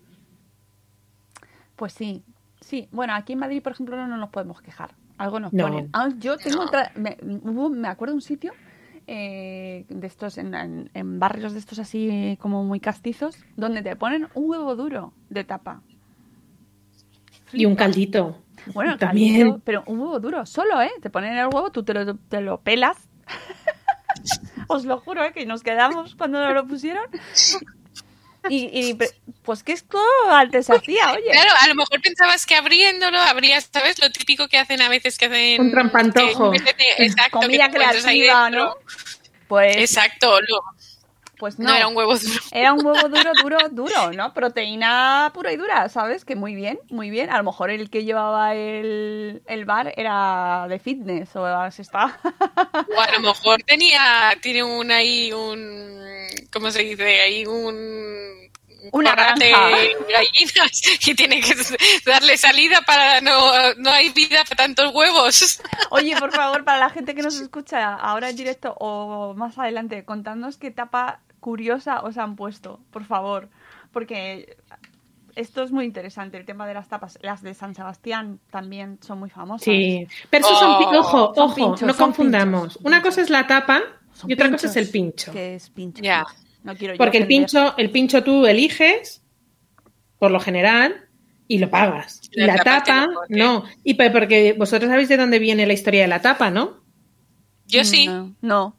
[1.76, 2.24] Pues sí,
[2.60, 2.88] sí.
[2.91, 4.96] Bueno, aquí en Madrid, por ejemplo, no, no nos podemos quejar.
[5.17, 5.67] Algo nos No.
[5.67, 5.89] ponen.
[5.94, 6.91] Ah, yo tengo otra.
[6.96, 8.54] Me, hubo- me acuerdo de un sitio
[9.08, 13.96] eh, de estos, en, en- en barrios de estos así como muy castizos, donde te
[13.96, 15.82] ponen un huevo duro de tapa.
[17.54, 18.38] Y un caldito.
[18.74, 19.39] Bueno, también.
[19.39, 20.91] caldito, pero un huevo duro, solo, ¿eh?
[21.02, 22.98] Te ponen el huevo, tú te lo, te lo pelas.
[24.71, 25.34] Os lo juro, ¿eh?
[25.34, 27.03] Que nos quedamos cuando nos lo pusieron.
[28.49, 28.97] Y,
[29.43, 29.99] pues que esto
[30.31, 31.29] antes hacía, oye.
[31.31, 33.99] Claro, a lo mejor pensabas que abriéndolo habrías, ¿sabes?
[34.01, 35.62] Lo típico que hacen a veces que hacen...
[35.62, 36.51] Un trampantojo.
[36.51, 36.60] que
[36.97, 38.73] Exacto, Comida creativa.
[39.47, 40.63] Pues, Exacto, lo-
[41.41, 41.69] pues no.
[41.69, 41.75] no.
[41.75, 42.39] era un huevo duro.
[42.51, 44.32] Era un huevo duro, duro, duro, ¿no?
[44.32, 46.23] Proteína pura y dura, ¿sabes?
[46.23, 47.32] Que muy bien, muy bien.
[47.32, 52.19] A lo mejor el que llevaba el, el bar era de fitness o así está.
[52.95, 57.21] O a lo mejor tenía, tiene un ahí un, ¿cómo se dice?
[57.21, 57.73] Ahí un...
[57.73, 61.56] un Una de gallinas y tiene que
[62.06, 65.60] darle salida para no, no hay vida para tantos huevos.
[65.89, 70.06] Oye, por favor, para la gente que nos escucha ahora en directo o más adelante,
[70.06, 73.49] contadnos qué tapa curiosa os han puesto, por favor.
[73.91, 74.56] Porque
[75.36, 77.19] esto es muy interesante, el tema de las tapas.
[77.21, 79.65] Las de San Sebastián también son muy famosas.
[79.65, 80.08] Sí.
[80.30, 82.62] Pero eso son, Oh, ojo, son ojo, pinchos, no confundamos.
[82.75, 83.10] pinchos, Una pinchos.
[83.10, 83.82] cosa es la tapa
[84.13, 85.32] Son y otra cosa es el pincho.
[85.34, 86.01] Que es pincho.
[86.01, 86.25] Ya.
[86.63, 89.23] No quiero yo Porque el pincho, el pincho tú eliges,
[90.19, 91.08] por lo general,
[91.47, 92.21] y lo pagas.
[92.32, 93.63] Y La la tapa no.
[93.84, 96.82] Y porque vosotros sabéis de dónde viene la historia de la tapa, ¿no?
[97.67, 98.06] Yo sí.
[98.08, 98.34] No.
[98.41, 98.75] no.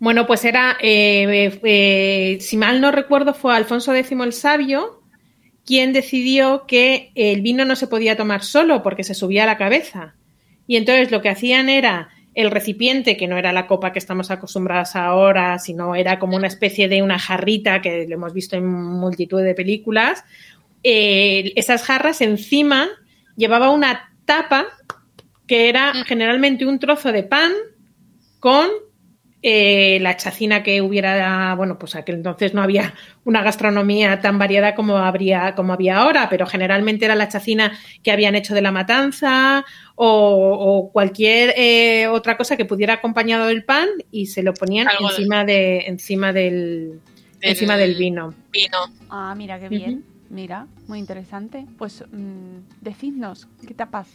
[0.00, 5.02] Bueno, pues era, eh, eh, eh, si mal no recuerdo, fue Alfonso X el Sabio
[5.66, 9.58] quien decidió que el vino no se podía tomar solo porque se subía a la
[9.58, 10.16] cabeza.
[10.66, 14.30] Y entonces lo que hacían era el recipiente, que no era la copa que estamos
[14.30, 18.66] acostumbradas ahora, sino era como una especie de una jarrita que lo hemos visto en
[18.66, 20.24] multitud de películas.
[20.82, 22.88] eh, esas jarras encima
[23.36, 24.66] llevaba una tapa
[25.46, 27.52] que era generalmente un trozo de pan
[28.38, 28.66] con
[29.42, 34.74] eh, la chacina que hubiera, bueno, pues aquel entonces no había una gastronomía tan variada
[34.74, 37.72] como habría, como había ahora, pero generalmente era la chacina
[38.02, 40.06] que habían hecho de la matanza o,
[40.86, 45.08] o cualquier eh, otra cosa que pudiera acompañado del pan y se lo ponían Algo
[45.10, 47.00] encima de, encima del,
[47.40, 48.34] Del- encima del vino.
[48.52, 48.78] Vino.
[49.08, 50.04] Ah, mira, qué bien.
[50.28, 51.64] Mira, muy interesante.
[51.78, 54.08] Pues mm, decidnos, ¿qué tapas?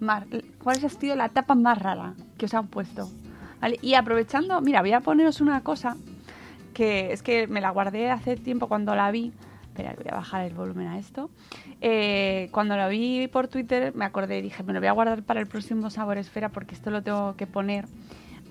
[0.00, 0.26] Mar
[0.62, 3.08] ¿Cuál ha sido la tapa más rara que os han puesto?
[3.80, 5.96] Y aprovechando, mira, voy a poneros una cosa
[6.72, 9.32] que es que me la guardé hace tiempo cuando la vi.
[9.62, 11.30] Espera, voy a bajar el volumen a esto.
[11.80, 15.22] Eh, cuando lo vi por Twitter me acordé y dije, me lo voy a guardar
[15.22, 17.86] para el próximo Sabor Esfera porque esto lo tengo que poner.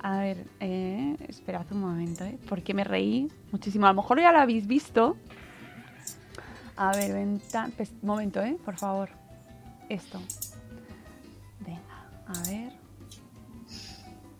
[0.01, 2.39] A ver, eh, esperad un momento, ¿eh?
[2.49, 3.85] Porque me reí muchísimo.
[3.85, 5.15] A lo mejor ya lo habéis visto.
[6.75, 7.69] A ver, venta...
[7.77, 8.57] pues, momento, ¿eh?
[8.65, 9.09] Por favor.
[9.89, 10.19] Esto.
[11.59, 12.80] Venga, a ver.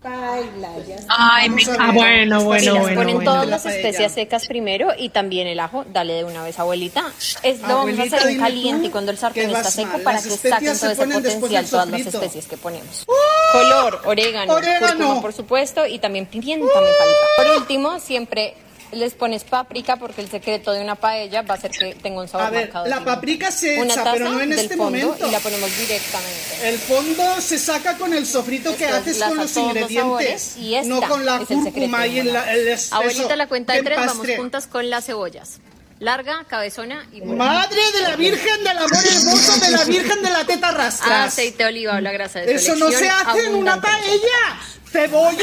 [0.03, 2.95] Ay, me Ah, bueno, bueno, las bueno.
[2.95, 3.31] ponen bueno.
[3.31, 5.85] todas las especias secas primero y también el ajo.
[5.93, 7.05] Dale de una vez, abuelita.
[7.43, 10.01] Es, lo vamos a hacer en caliente tú y cuando el sartén está seco mal.
[10.01, 13.05] para Las que saquen todo ese potencial todas las especies que ponemos.
[13.51, 14.87] Color, orégano, Orégano.
[14.97, 17.27] cúrcuma, por supuesto, y también pimienta me falta.
[17.37, 18.55] Por último, siempre
[18.91, 22.27] les pones páprica porque el secreto de una paella va a ser que tenga un
[22.27, 22.85] sabor A ver, marcado.
[22.87, 25.27] la paprika se Una echa, taza pero no en del este fondo momento.
[25.27, 26.69] y la ponemos directamente.
[26.69, 30.75] El fondo se saca con el sofrito que haces con los los ingredientes, sabores y
[30.75, 33.47] esta no con la es el secreto cúrcuma y el, el- es- Abuelita, eso, la
[33.47, 35.59] cuenta de tres, vamos juntas con las cebollas.
[35.99, 37.35] Larga, cabezona y buena.
[37.45, 41.27] Madre de la Virgen del Amor Hermoso, de la Virgen de la Teta Rastras.
[41.27, 44.57] Aceite de oliva o la grasa de Eso no se hace en una paella.
[44.91, 45.37] Cebolla,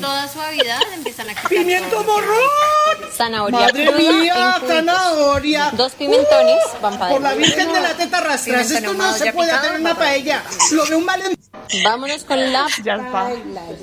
[0.00, 2.04] Toda suavidad empiezan a quitar pimiento todo.
[2.04, 3.10] morrón.
[3.12, 5.70] Zanahoria Madre cruda mía, zanahoria.
[5.72, 7.34] Dos pimentones van para Por la.
[7.34, 9.80] Virgen de la Teta Rastras, Pimentón esto no ahumado se ya puede picado, hacer en
[9.80, 10.42] una paella.
[10.72, 11.42] Lo de un valenciano.
[11.84, 12.94] Vámonos con la Ya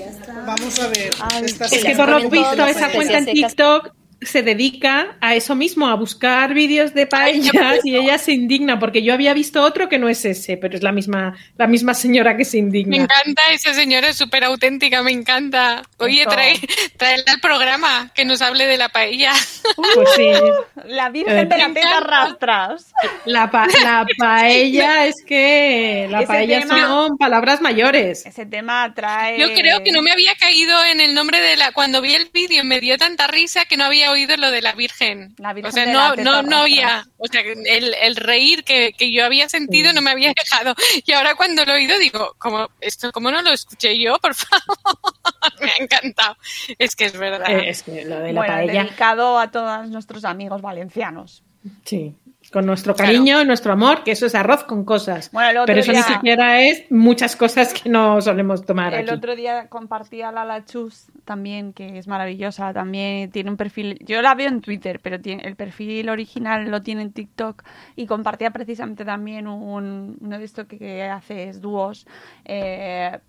[0.05, 0.33] está.
[0.45, 1.13] Vamos a ver.
[1.43, 3.25] esta Es que por lo visto esa cuenta en.
[3.25, 8.77] TikTok se dedica a eso mismo, a buscar vídeos de paellas y ella se indigna
[8.79, 11.93] porque yo había visto otro que no es ese, pero es la misma la misma
[11.93, 12.95] señora que se Me indigna.
[12.97, 15.83] encanta esa señora, es súper auténtica, me encanta.
[15.97, 16.59] Oye, trae,
[16.97, 19.31] traerla al programa, que nos hable de la paella.
[19.95, 20.31] Pues sí,
[20.85, 21.99] La Virgen de la Me encanta.
[22.01, 22.91] Rastras.
[23.25, 28.25] la, pa- la paella es que la Ese paella tema- son palabras mayores.
[28.25, 29.39] Ese tema trae.
[29.39, 31.71] Yo creo que no me había caído en el nombre de la...
[31.71, 34.73] Cuando vi el vídeo me dio tanta risa que no había oído lo de la
[34.73, 35.35] Virgen.
[35.37, 37.05] La Virgen o sea, no, no, no había...
[37.17, 40.75] O sea, el, el reír que, que yo había sentido no me había dejado.
[41.05, 44.17] Y ahora cuando lo he oído digo, ¿cómo, esto, ¿cómo no lo escuché yo?
[44.19, 44.67] Por favor.
[45.61, 46.37] me ha encantado.
[46.77, 47.49] Es que es verdad.
[47.49, 51.43] Eh, es que lo de la Bueno, paella, dedicado a todos nuestros amigos valencianos.
[51.85, 52.15] sí.
[52.51, 55.31] Con nuestro cariño, nuestro amor, que eso es arroz con cosas.
[55.31, 59.13] Bueno, Pero eso ni siquiera es muchas cosas que no solemos tomar El aquí.
[59.13, 62.73] otro día compartía Lala Chus también, que es maravillosa.
[62.73, 63.99] También tiene un perfil.
[64.05, 67.63] Yo la veo en Twitter, pero tiene, el perfil original lo tiene en TikTok.
[67.95, 72.07] Y compartía precisamente también un, uno de estos que, que haces dúos
[72.45, 73.19] eh,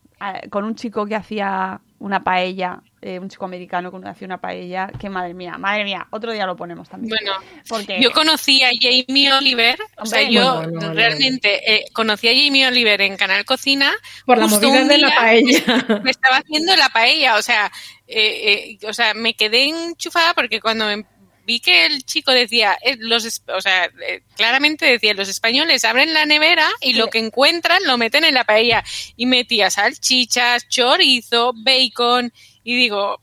[0.51, 2.81] con un chico que hacía una paella.
[3.03, 4.89] eh, un chico americano que hacía una paella.
[4.99, 6.07] Que madre mía, madre mía.
[6.11, 7.11] Otro día lo ponemos también.
[7.11, 12.33] Bueno, Porque Yo conocí a Jamie Oliver, o sea, yo Bueno, realmente eh, conocí a
[12.33, 13.91] Jamie Oliver en Canal Cocina.
[14.27, 15.63] Por la movida de la paella.
[16.05, 17.71] Me estaba haciendo la paella, o sea,
[18.07, 21.05] eh, eh, o sea, me quedé enchufada porque cuando em-
[21.51, 26.15] vi que el chico decía, eh, los, o sea, eh, claramente decía, los españoles abren
[26.15, 28.85] la nevera y lo que encuentran lo meten en la paella.
[29.17, 32.33] Y metía salchichas, chorizo, bacon
[32.63, 33.21] y digo,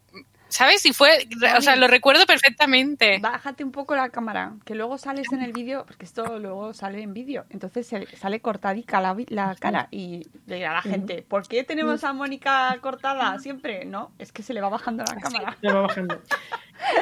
[0.49, 0.85] ¿sabes?
[0.85, 3.19] Y fue, o sea, lo recuerdo perfectamente.
[3.19, 7.01] Bájate un poco la cámara, que luego sales en el vídeo, porque esto luego sale
[7.01, 11.47] en vídeo, entonces se- sale cortadica la, cara y le dirá a la gente, ¿por
[11.47, 13.85] qué tenemos a Mónica cortada siempre?
[13.85, 15.57] No, es que se le va bajando la cámara.
[15.61, 16.21] Le va bajando.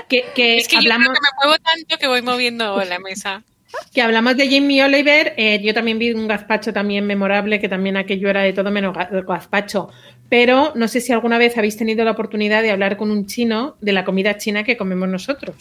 [0.08, 2.98] Que, que Es que yo hablamos, creo que me muevo tanto que voy moviendo la
[3.00, 3.44] mesa.
[3.94, 7.98] que hablamos de Jamie Oliver, eh, yo también vi un gazpacho también memorable, que también
[7.98, 9.90] aquello era de todo menos ga- gazpacho.
[10.30, 13.76] Pero no sé si alguna vez habéis tenido la oportunidad de hablar con un chino
[13.82, 15.56] de la comida china que comemos nosotros.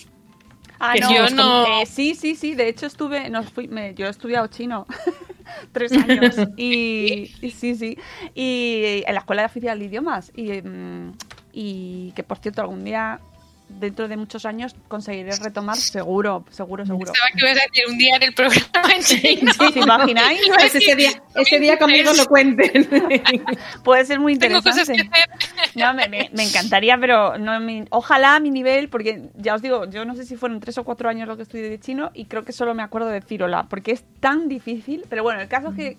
[0.81, 4.07] Ah, no, yo no- eh, sí, sí, sí, de hecho estuve, nos fui, me- yo
[4.07, 4.87] he estudiado chino
[5.73, 7.97] tres años y, y sí, sí,
[8.35, 11.13] y en la escuela de oficial de idiomas y, mm,
[11.53, 13.21] y que por cierto algún día
[13.69, 17.13] dentro de muchos años conseguiré retomar seguro, seguro, seguro.
[17.13, 19.53] Pensaba que ibas a decir un día en el programa en chino.
[19.59, 20.41] ¿Os imagináis?
[20.55, 22.89] Pues ese día, ese día conmigo lo cuenten.
[23.85, 25.11] Puede ser muy Tengo cosas interesante.
[25.11, 25.77] que hacer.
[25.77, 29.63] No, me, me- me encantaría, pero no mi- ojalá a mi nivel, porque ya os
[29.63, 32.11] digo, yo no sé si fueron tres o cuatro años lo que estudié de chino
[32.15, 35.05] y creo que solo me acuerdo de decir hola, porque es tan difícil.
[35.09, 35.97] Pero bueno, el caso es que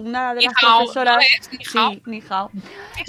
[0.00, 1.24] una de Ni las hao, profesoras.
[1.50, 1.90] Ni hao.
[1.92, 2.50] Sí, ni hao.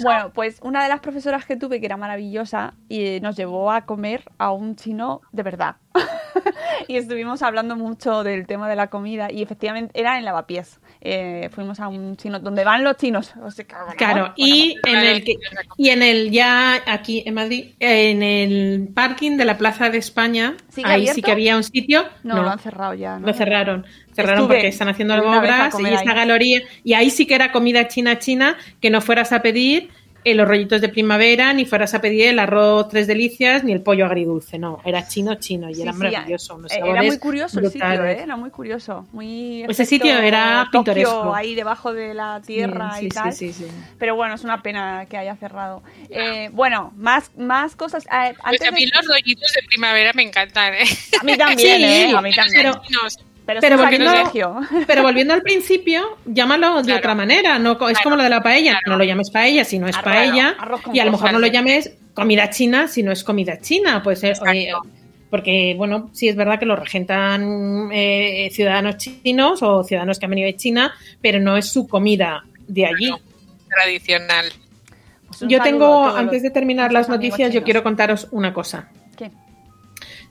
[0.02, 3.82] Bueno, pues una de las profesoras que tuve, que era maravillosa, y nos llevó a
[3.82, 4.07] comer
[4.38, 5.76] a un chino de verdad.
[6.88, 10.80] y estuvimos hablando mucho del tema de la comida y efectivamente era en Lavapiés.
[11.00, 13.32] Eh, fuimos a un chino donde van los chinos.
[13.42, 15.34] O sea, claro, Claro, bueno, y en Claro, el que,
[15.76, 20.56] y en el ya aquí en Madrid, en el parking de la Plaza de España,
[20.68, 21.26] ¿Sigue ahí sí abierto?
[21.26, 22.04] que había un sitio.
[22.24, 23.18] No, lo han cerrado ya.
[23.18, 23.26] ¿no?
[23.28, 23.86] Lo cerraron.
[24.12, 26.62] Cerraron Estuve porque están haciendo obras y comer esta galería.
[26.82, 29.90] Y ahí sí que era comida china china, que no fueras a pedir
[30.24, 33.80] eh, los rollitos de primavera, ni fueras a pedir el arroz tres delicias, ni el
[33.80, 36.56] pollo agridulce, no, era chino, chino, y Sí, era sí, maravilloso.
[36.56, 38.04] unos eh, Era muy curioso el sitio.
[38.04, 38.20] ¿eh?
[38.22, 39.06] Era muy curioso.
[39.12, 41.34] Muy Ese sitio era Tokio, pintoresco.
[41.34, 43.32] ahí debajo de la tierra Sí, y tal.
[43.32, 43.70] sí, sí, sí.
[43.98, 45.82] Pero bueno, es una pena que haya cerrado.
[46.10, 48.04] Eh, bueno, más, más cosas.
[48.06, 50.84] Eh, Pues antes a mí de- los rollitos de primavera me encantan, ¿eh?
[51.20, 52.12] A mí también, Sí, ¿eh?
[52.14, 52.56] A mí también.
[52.62, 52.82] pero-.
[53.60, 54.60] Pero, volviendo-.
[54.86, 56.98] Pero volviendo al principio, llámalo de Claro.
[56.98, 57.58] otra manera.
[57.58, 57.96] No, es Claro.
[58.04, 58.72] como lo de la paella.
[58.72, 58.92] Claro.
[58.92, 60.54] No lo llames paella si no es Arroz, paella.
[60.58, 64.02] arroz Y a lo mejor no lo llames comida china si no es comida china.
[64.02, 64.34] Pues eh,
[65.30, 70.30] porque, bueno, sí es verdad que lo regentan eh, ciudadanos chinos o ciudadanos que han
[70.30, 73.12] venido de China, pero no es su comida de allí.
[73.68, 74.46] Tradicional.
[75.26, 78.88] Pues Yo tengo, antes de terminar las noticias, yo quiero contaros una cosa.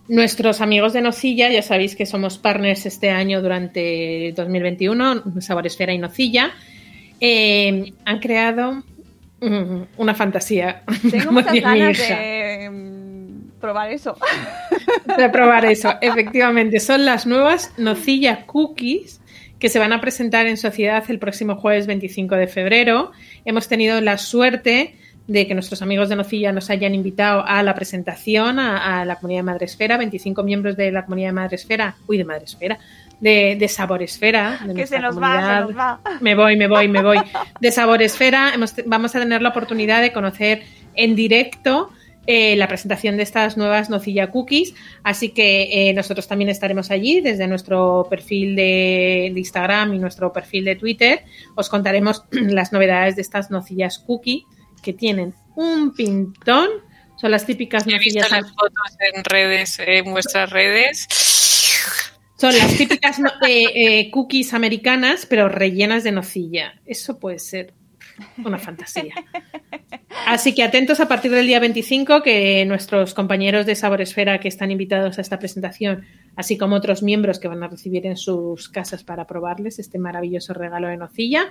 [0.08, 5.97] Nuestros amigos de Nocilla, ya sabéis que somos partners este año durante 2021, Saboresfera y
[5.97, 6.51] Nocilla,
[7.20, 8.84] eh, han creado
[9.41, 10.84] mm, una fantasía.
[11.12, 14.16] Tengo muchas ganas hija, de mm, probar eso.
[15.18, 15.95] de probar eso.
[15.99, 19.20] Efectivamente, son las nuevas Nocilla Cookies
[19.60, 23.12] que se van a presentar en sociedad el próximo jueves 25 de febrero.
[23.43, 24.95] Hemos tenido la suerte
[25.28, 29.18] de que nuestros amigos de Nocilla nos hayan invitado a la presentación a, a la
[29.18, 32.80] comunidad de Madresfera, 25 miembros de la comunidad de Madresfera, uy, de Madresfera,
[33.20, 34.60] de, de Saboresfera.
[34.66, 36.00] de Que se nos va, se nos va.
[36.22, 37.18] Me voy, me voy, me voy.
[37.60, 40.64] De Saboresfera hemos, vamos a tener la oportunidad de conocer
[40.96, 41.92] en directo
[42.26, 44.76] eh, la presentación de estas nuevas nocilla cookies.
[45.04, 50.32] Así que eh, nosotros también estaremos allí desde nuestro perfil de, de Instagram y nuestro
[50.32, 51.24] perfil de Twitter.
[51.56, 54.46] Os contaremos las novedades de estas nocillas cookie
[54.82, 56.70] que tienen un pintón.
[57.18, 58.32] Son las típicas He visto nocillas.
[58.32, 61.08] las fotos en redes, en vuestras redes.
[62.38, 66.80] Son las típicas eh, eh, cookies americanas, pero rellenas de nocilla.
[66.86, 67.74] Eso puede ser
[68.44, 69.14] una fantasía.
[70.26, 74.72] Así que atentos a partir del día 25 que nuestros compañeros de Saboresfera que están
[74.72, 76.05] invitados a esta presentación,
[76.36, 80.53] así como otros miembros que van a recibir en sus casas para probarles este maravilloso
[80.53, 81.45] regalo de nocilla,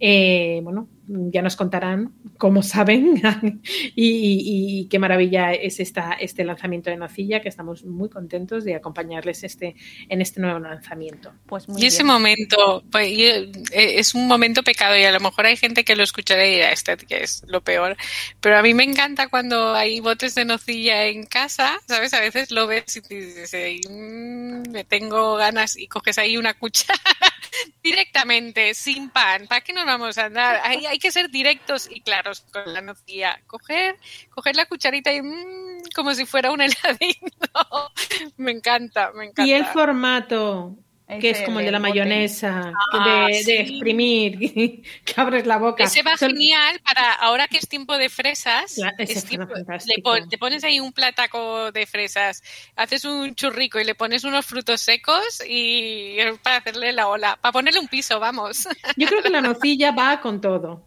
[0.00, 3.22] eh, bueno, ya nos contarán cómo saben
[3.94, 8.64] y, y- y qué maravilla es esta, este lanzamiento de nocilla, que estamos muy contentos
[8.64, 9.76] de acompañarles este,
[10.08, 11.32] en este nuevo lanzamiento.
[11.46, 12.12] Pues muy Y ese bien.
[12.14, 16.02] momento, pues, eh, es un momento pecado y a lo mejor hay gente que lo
[16.02, 17.93] escuchará y dirá, este que es lo peor.
[18.40, 22.12] Pero a mí me encanta cuando hay botes de nocilla en casa, ¿sabes?
[22.14, 26.54] A veces lo ves y dices, "Ay, mm, me tengo ganas y coges ahí una
[26.54, 26.98] cuchara
[27.82, 29.46] directamente, sin pan.
[29.46, 30.60] ¿Para qué nos vamos a andar?
[30.64, 33.40] Hay, hay que ser directos y claros con la nocilla.
[33.46, 33.96] Coger,
[34.30, 37.92] coger la cucharita y mm, como si fuera un heladito.
[38.36, 39.44] me encanta, me encanta.
[39.44, 40.76] Y el formato,
[41.06, 43.52] que es como el de la mayonesa, Ah, de, de sí.
[43.52, 44.38] exprimir,
[45.04, 45.84] que abres la boca.
[45.84, 48.76] Ese va Son- genial para ahora que es tiempo de fresas.
[48.98, 52.42] Es tiempo- le, pon- te pones ahí un plataco de fresas,
[52.76, 57.52] haces un churrico y le pones unos frutos secos y para hacerle la ola, para
[57.52, 58.66] ponerle un piso, vamos.
[58.96, 60.86] Yo creo que la nocilla va con todo.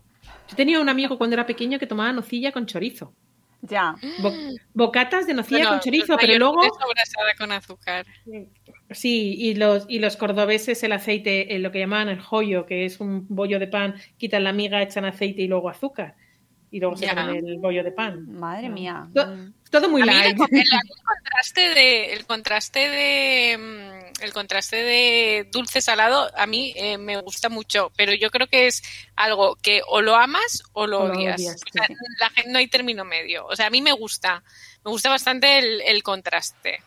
[0.49, 3.13] Yo tenía un amigo cuando era pequeño que tomaba nocilla con chorizo.
[3.69, 3.95] Ya.
[4.19, 4.33] Bo-
[4.73, 8.05] bocatas de nocilla Bueno, con chorizo, pero luego mayonesa abrasada con azúcar.
[8.91, 12.85] sí, y los y los cordobeses el aceite, eh, lo que llamaban el joyo, que
[12.85, 16.15] es un bollo de pan, quitan la miga, echan aceite y luego azúcar.
[16.69, 18.25] Y luego se ponen el bollo de pan.
[18.29, 19.07] Madre mía.
[19.13, 19.35] To-
[19.71, 20.25] Todo muy light.
[20.25, 20.37] el- el
[21.05, 27.21] contraste de el contraste de mm, el contraste de dulce salado a mí eh, me
[27.21, 28.81] gusta mucho, pero yo creo que es
[29.15, 31.41] algo que o lo amas o lo O lo odias.
[31.41, 31.93] O sea, sí.
[32.19, 33.45] la gente no hay término medio.
[33.47, 34.43] O sea, a mí me gusta,
[34.83, 36.83] me gusta bastante el, el contraste.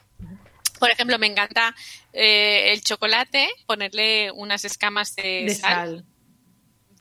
[0.79, 1.75] Por ejemplo, me encanta
[2.13, 6.05] eh, el chocolate, ponerle unas escamas de, de sal.
[6.05, 6.07] sal.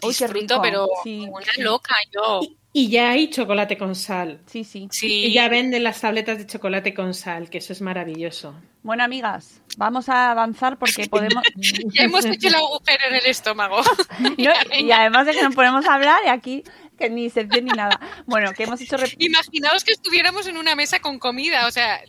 [0.01, 1.19] Uy, qué Disfruto, rico, pero sí.
[1.21, 2.41] como una loca yo.
[2.71, 4.43] Y ya hay chocolate con sal.
[4.45, 4.87] Sí, sí.
[4.91, 5.25] Sí.
[5.25, 8.55] Y ya venden las tabletas de chocolate con sal, que eso es maravilloso.
[8.81, 11.43] Bueno, amigas, vamos a avanzar porque podemos.
[11.93, 13.81] Ya hemos hecho el agujero en el estómago.
[14.19, 16.63] No, y además de que nos ponemos a hablar y aquí
[16.97, 17.99] que ni sección ni nada.
[18.25, 18.97] Bueno, que hemos hecho.
[18.97, 22.01] rep- Imaginaos que estuviéramos en una mesa con comida, o sea,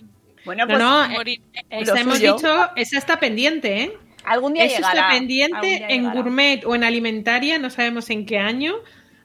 [0.45, 1.43] Bueno, No, pues no, eh, morir.
[1.71, 3.93] lo esa hemos dicho, esa está pendiente, ¿eh?
[4.25, 5.01] algún día Eso llegará.
[5.01, 6.15] está pendiente día en llegará.
[6.21, 8.75] gourmet o en alimentaria, no sabemos en qué año.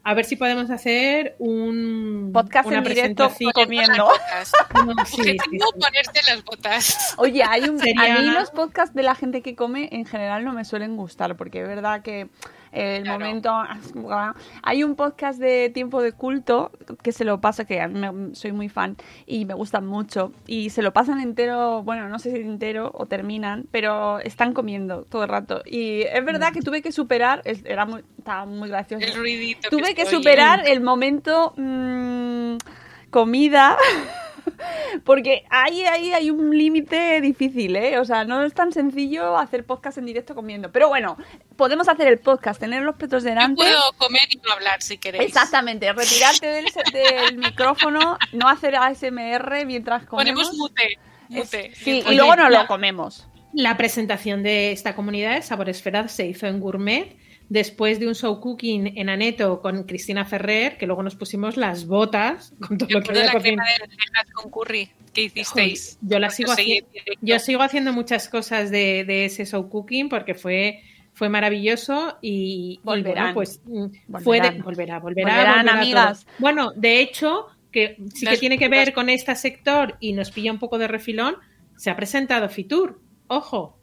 [0.07, 3.51] A ver si podemos hacer un Podcast una en directo presentación.
[3.53, 4.07] comiendo.
[4.85, 5.79] No, sí, sí, Objetivo, sí.
[5.79, 7.13] ponerte las botas.
[7.17, 10.45] Oye, hay un, Sería- a mí los podcasts de la gente que come en general
[10.45, 12.27] no me suelen gustar porque es verdad que
[12.75, 13.19] El Claro.
[13.19, 13.51] momento...
[14.63, 16.71] Hay un podcast de tiempo de culto
[17.01, 20.31] que se lo pasa, que a mí me- soy muy fan y me gustan mucho.
[20.45, 25.03] Y se lo pasan entero, bueno, no sé si entero o terminan, pero están comiendo
[25.03, 25.61] todo el rato.
[25.65, 29.05] Y es verdad que tuve que superar, era muy, estaba muy gracioso.
[29.05, 29.69] El ruidito.
[29.69, 32.57] Tuve que superar el momento mm,
[33.09, 33.77] comida.
[35.05, 37.99] Porque ahí, ahí hay un límite difícil, ¿eh?
[37.99, 40.71] O sea, no es tan sencillo hacer podcast en directo comiendo.
[40.71, 41.15] Pero bueno,
[41.55, 43.55] podemos hacer el podcast, tener los platos Yo delante.
[43.61, 45.25] puedo comer y no hablar si queréis.
[45.27, 50.49] Exactamente, retirarte del, del micrófono, no hacer ASMR mientras comemos.
[50.49, 50.87] Ponemos mute.
[51.29, 51.71] Es- mute.
[51.75, 53.27] sí, y luego nos la- lo comemos.
[53.53, 57.15] La presentación de esta comunidad de Sabor Esfera se hizo en Gourmet
[57.49, 61.85] después de un show cooking en Aneto con Cristina Ferrer, que luego nos pusimos las
[61.87, 65.97] botas con todo Yo lo que la crema de lentejas con curry que hicisteis.
[66.01, 66.89] Yo la sigo haciendo.
[67.21, 70.81] Yo sigo haciendo muchas cosas de, de ese show cooking porque fue
[71.13, 73.85] fue maravilloso y, bueno, pues mm,
[74.21, 76.25] fue de, volverá, volverá, Volverán, volverá amigas.
[76.25, 76.33] todo.
[76.39, 80.11] Bueno, de hecho, que sí que Las- tiene que ver las- con este sector y
[80.11, 81.37] nos pilla un poco de refilón,
[81.77, 82.99] se ha presentado Fitur.
[83.27, 83.79] Ojo,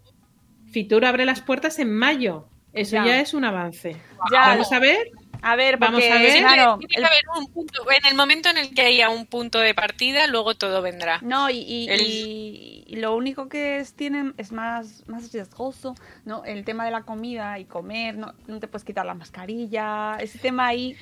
[0.70, 2.48] Fitur abre las puertas en mayo.
[2.72, 3.06] Eso Ya.
[3.06, 3.96] ya, es un avance.
[4.32, 4.40] Ya.
[4.48, 5.10] Vamos a ver.
[5.44, 6.38] A ver, Vamos a ver.
[6.38, 7.82] Claro, tiene que haber un punto.
[7.90, 11.18] En el momento en el que haya un punto de partida, luego todo vendrá.
[11.20, 15.96] No, y, y- El- y- y lo único que es, tienen es más, más riesgoso,
[16.24, 16.44] ¿no?
[16.44, 20.38] El tema de la comida y comer, no, no te puedes quitar la mascarilla, ese
[20.38, 20.96] tema ahí,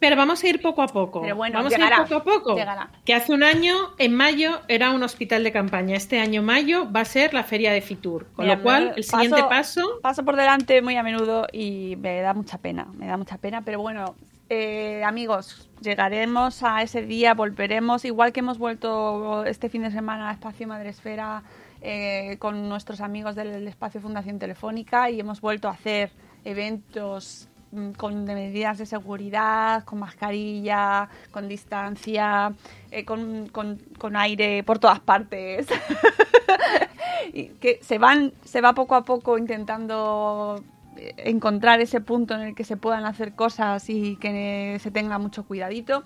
[0.00, 1.20] Pero vamos a ir poco a poco.
[1.22, 2.56] Pero bueno, vamos llegará, a ir poco a poco.
[2.56, 2.90] llegará.
[3.04, 5.94] Que hace un año, en mayo, era un hospital de campaña.
[5.94, 8.26] Este año, mayo, va a ser la feria de Fitur.
[8.32, 10.24] Con Mira, lo cual, el siguiente paso- paso.
[10.24, 13.80] por delante muy a menudo y me da mucha pena, me da mucha pena, pero
[13.80, 14.14] bueno,
[14.48, 20.30] eh, amigos, llegaremos a ese día, volveremos, igual que hemos vuelto este fin de semana
[20.30, 21.42] a Espacio Madresfera
[21.82, 26.10] eh, con nuestros amigos del Espacio Fundación Telefónica y hemos vuelto a hacer
[26.44, 27.48] eventos
[27.96, 32.52] con medidas de seguridad, con mascarilla, con distancia,
[32.90, 35.66] eh, con, con- con aire por todas partes.
[37.32, 40.62] y que se van se va poco a poco intentando
[40.96, 45.18] eh, encontrar ese punto en el que se puedan hacer cosas y que se tenga
[45.18, 46.02] mucho cuidadito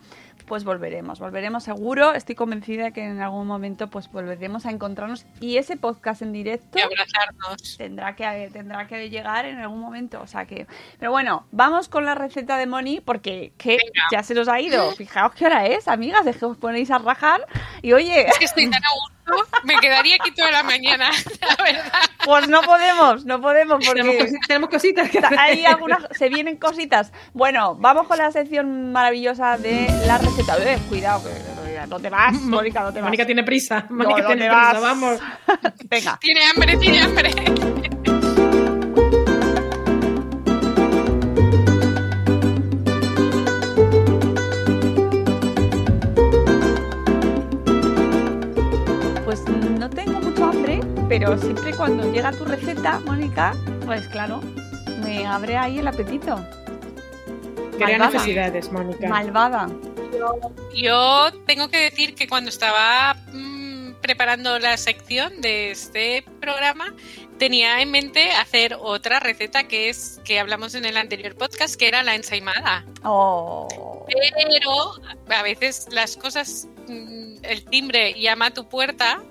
[0.47, 2.15] pues volveremos volveremos seguro.
[2.15, 6.79] Estoy convencida que en algún momento pues volveremos a encontrarnos y ese podcast en directo
[6.79, 7.77] abrazarnos.
[7.77, 10.67] tendrá que tendrá que llegar en algún momento o sea que
[10.99, 13.79] pero bueno vamos con la receta de Moni porque que
[14.11, 14.93] ya se nos ha ido.
[14.93, 17.47] Fijaos qué hora es amigas es que os ponéis a rajar
[17.83, 18.29] y oye.
[18.29, 18.83] Es que estoy tan
[19.65, 21.11] Me quedaría aquí toda la mañana,
[21.41, 21.93] la verdad.
[22.25, 25.39] pues no podemos no podemos Tenemos, porque tenemos cositas que hacer.
[25.39, 30.79] hay algunas se vienen cositas bueno vamos con la sección maravillosa de la receta Eh,
[30.89, 33.87] cuidado que no te vas Mónica no te vas Mónica tiene prisa.
[33.91, 34.81] Mónica no tiene te prisa, vas.
[34.81, 35.21] vamos.
[35.85, 37.74] venga Tiene hambre, tiene hambre.
[51.19, 53.55] Pero siempre cuando llega tu receta, Mónica,
[53.85, 54.41] pues claro,
[55.05, 56.45] me abre ahí el apetito.
[57.77, 58.11] Crea Malvada.
[58.11, 59.09] necesidades, Mónica.
[59.09, 59.69] Malvada.
[60.75, 66.93] Yo tengo que decir que cuando estaba mm, preparando la sección de este programa,
[67.39, 71.87] tenía en mente hacer otra receta que es que hablamos en el anterior podcast, que
[71.87, 72.85] era la ensaimada.
[73.05, 74.05] Oh.
[74.09, 74.95] Pero
[75.29, 79.23] a veces las cosas, mm, el timbre llama a tu puerta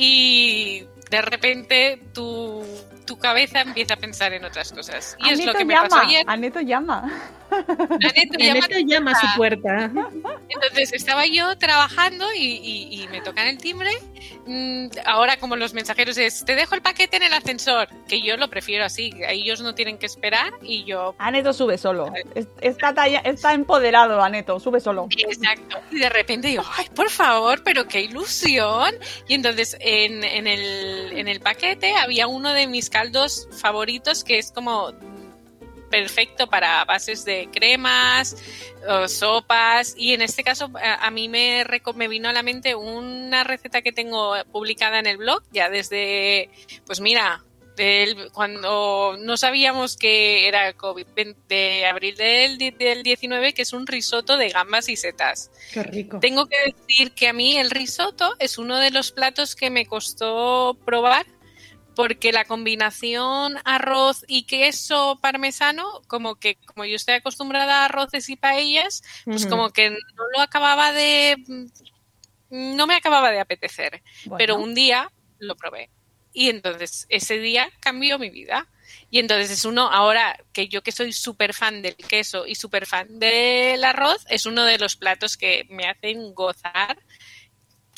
[0.00, 2.62] y de repente tu,
[3.08, 5.16] tu cabeza empieza a pensar en otras cosas.
[5.20, 6.24] Y es lo Aneto que me llama, pasó ayer.
[6.28, 7.10] Aneto llama.
[7.50, 9.90] Aneto llama a Aneto llama a su puerta.
[10.50, 13.90] Entonces estaba yo trabajando y, y- y me tocan el timbre.
[14.46, 18.36] Mm, Ahora como los mensajeros es, te dejo el paquete en el ascensor, que yo
[18.36, 21.14] lo prefiero así, ellos no tienen que esperar y yo...
[21.18, 22.12] Aneto sube solo.
[22.34, 25.08] Es- Está, talla- está empoderado, Aneto, sube solo.
[25.16, 25.78] Exacto.
[25.90, 28.94] Y de repente digo, ay, por favor, pero qué ilusión.
[29.26, 34.38] Y entonces en, en el, en el paquete había uno de mis caldos favoritos que
[34.38, 34.92] es como
[35.90, 38.36] perfecto para bases de cremas,
[38.88, 42.74] o sopas y en este caso a, a mí me, me vino a la mente
[42.74, 46.50] una receta que tengo publicada en el blog ya desde,
[46.86, 47.42] pues mira,
[47.76, 51.06] del- cuando no sabíamos que era COVID
[51.48, 55.50] de abril del, del 19, que es un risotto de gambas y setas.
[55.72, 56.18] Qué rico.
[56.20, 59.86] Tengo que decir que a mí el risotto es uno de los platos que me
[59.86, 61.24] costó probar
[61.98, 68.28] porque la combinación arroz y queso parmesano, como que como yo estoy acostumbrada a arroces
[68.28, 69.96] y paellas, pues como que no
[70.32, 71.36] lo acababa de
[72.50, 74.38] no me acababa de apetecer, Bueno.
[74.38, 75.90] pero un día lo probé
[76.32, 78.68] y entonces ese día cambió mi vida.
[79.10, 82.86] Y entonces es uno, ahora que yo que soy súper fan del queso y súper
[82.86, 86.98] fan del arroz, es uno de los platos que me hacen gozar,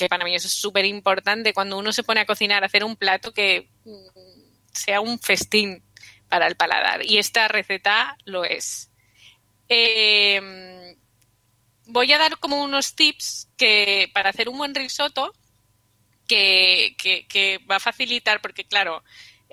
[0.00, 2.96] que para mí eso es súper importante cuando uno se pone a cocinar, hacer un
[2.96, 5.82] plato que mm, sea un festín
[6.28, 7.04] para el paladar.
[7.04, 8.90] Y esta receta lo es.
[9.68, 10.96] Eh,
[11.86, 15.32] voy a dar como unos tips que para hacer un buen risotto
[16.26, 19.02] que, va a facilitar, porque claro,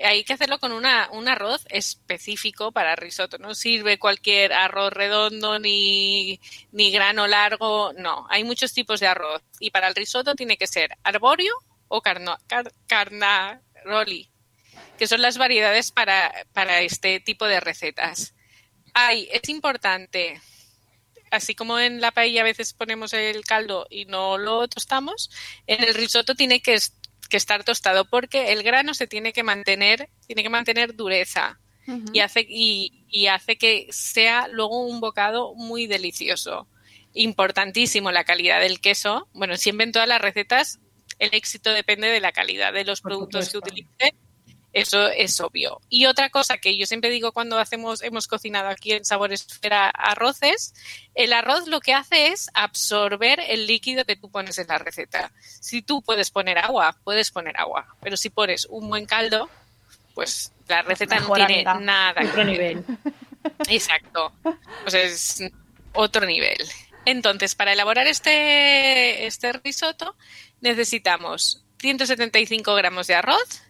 [0.03, 3.37] hay que hacerlo con una, un arroz específico para risotto.
[3.37, 6.39] No sirve cualquier arroz redondo ni,
[6.71, 7.93] ni grano largo.
[7.93, 9.41] No, hay muchos tipos de arroz.
[9.59, 11.53] Y para el risotto tiene que ser arborio
[11.87, 12.01] o
[12.87, 14.29] carnaroli,
[14.97, 18.33] que son las variedades para, para este tipo de recetas.
[18.93, 20.41] Hay, es importante
[21.31, 25.29] así como en la paella a veces ponemos el caldo y no lo tostamos,
[25.65, 26.79] en el risotto tiene que,
[27.36, 31.59] estar tostado porque el grano se tiene que mantener, tiene que mantener dureza
[32.13, 36.67] y, hace, y, hace que sea luego un bocado muy delicioso.
[37.13, 39.28] Importantísimo la calidad del queso.
[39.34, 40.80] Bueno, siempre en todas las recetas
[41.19, 44.13] el éxito depende de la calidad de los productos que utilice
[44.74, 45.82] eso es obvio.
[45.89, 49.89] Y otra cosa que yo siempre digo cuando hacemos, hemos cocinado aquí en Sabor Esfera
[49.89, 50.74] arroces,
[51.15, 55.32] el arroz lo que hace es absorber el líquido que tú pones en la receta.
[55.41, 57.95] Si tú puedes poner agua, puedes poner agua.
[58.01, 59.49] Pero si pones un buen caldo,
[60.13, 62.22] pues la receta no tiene nada.
[62.24, 62.84] Otro nivel.
[63.70, 64.34] Exacto.
[64.84, 65.43] Pues es
[65.93, 66.57] otro nivel.
[67.05, 70.15] Entonces, para elaborar este, este risotto
[70.59, 73.61] necesitamos 175 gramos de arroz,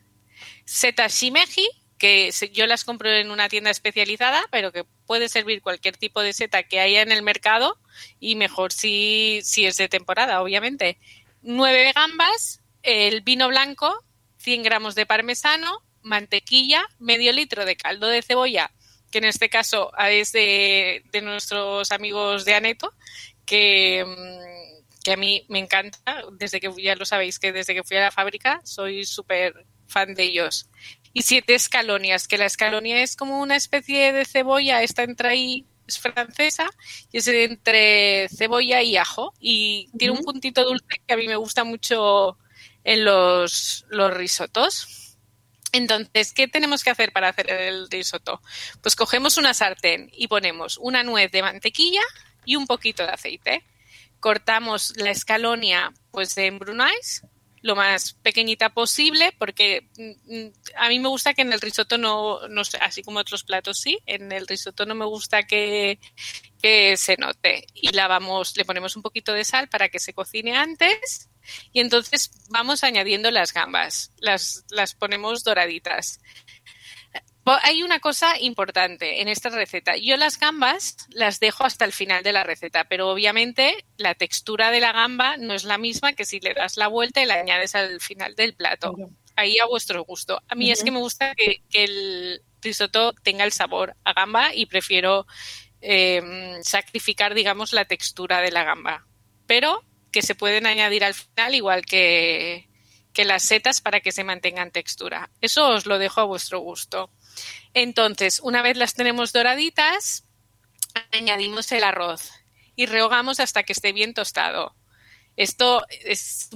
[0.68, 5.98] setas shimeji, que yo las compro en una tienda especializada, pero que puede servir cualquier
[5.98, 7.80] tipo de seta que haya en el mercado
[8.20, 11.00] y mejor si, si es de temporada, obviamente.
[11.42, 14.04] Nueve gambas, el vino blanco,
[14.40, 18.72] 100 gramos de parmesano, mantequilla, medio litro de caldo de cebolla,
[19.10, 22.94] que en este caso es de, de nuestros amigos de Aneto,
[23.46, 24.77] que, mm,
[25.08, 28.02] que a mí me encanta, desde que ya lo sabéis que desde que fui a
[28.02, 30.70] la fábrica soy súper fan de ellos.
[31.14, 35.66] Y siete escalonias, que la escalonia es como una especie de cebolla, esta entra ahí,
[35.88, 36.70] es francesa,
[37.10, 39.34] y es entre cebolla y ajo.
[39.40, 42.38] Y tiene un puntito dulce que a mí me gusta mucho
[42.84, 45.16] en los, los risotos.
[45.72, 48.42] Entonces, ¿qué tenemos que hacer para hacer el risotto?
[48.82, 52.04] Pues cogemos una sartén y ponemos una nuez de mantequilla
[52.44, 53.64] y un poquito de aceite.
[54.20, 57.24] Cortamos la escalonia pues en brunais
[57.62, 61.98] lo más pequeñita posible porque mm, mm, a mí me gusta que en el risotto
[61.98, 66.00] no, no así como otros platos sí, en el risotto no me gusta que,
[66.62, 70.14] que se note y la vamos, le ponemos un poquito de sal para que se
[70.14, 71.30] cocine antes
[71.72, 76.20] y entonces vamos añadiendo las gambas, las, las ponemos doraditas.
[77.62, 79.96] Hay una cosa importante en esta receta.
[79.98, 84.72] Yo las gambas las dejo hasta el final de la receta, pero obviamente la textura
[84.72, 87.36] de la gamba no es la misma que si le das la vuelta y la
[87.36, 88.96] añades al final del plato.
[89.36, 90.42] Ahí a vuestro gusto.
[90.48, 94.66] A mí es que me gusta que, el risotto tenga el sabor a gamba y
[94.66, 95.28] prefiero
[95.80, 99.06] eh, sacrificar, digamos, la textura de la gamba.
[99.46, 102.68] Pero que se pueden añadir al final igual que,
[103.18, 105.32] que las setas para que se mantengan textura.
[105.42, 107.12] Eso os lo dejo a vuestro gusto.
[107.74, 110.28] Entonces, una vez las tenemos doraditas,
[111.12, 112.32] añadimos el arroz
[112.76, 114.76] y rehogamos hasta que esté bien tostado.
[115.36, 116.50] Esto es,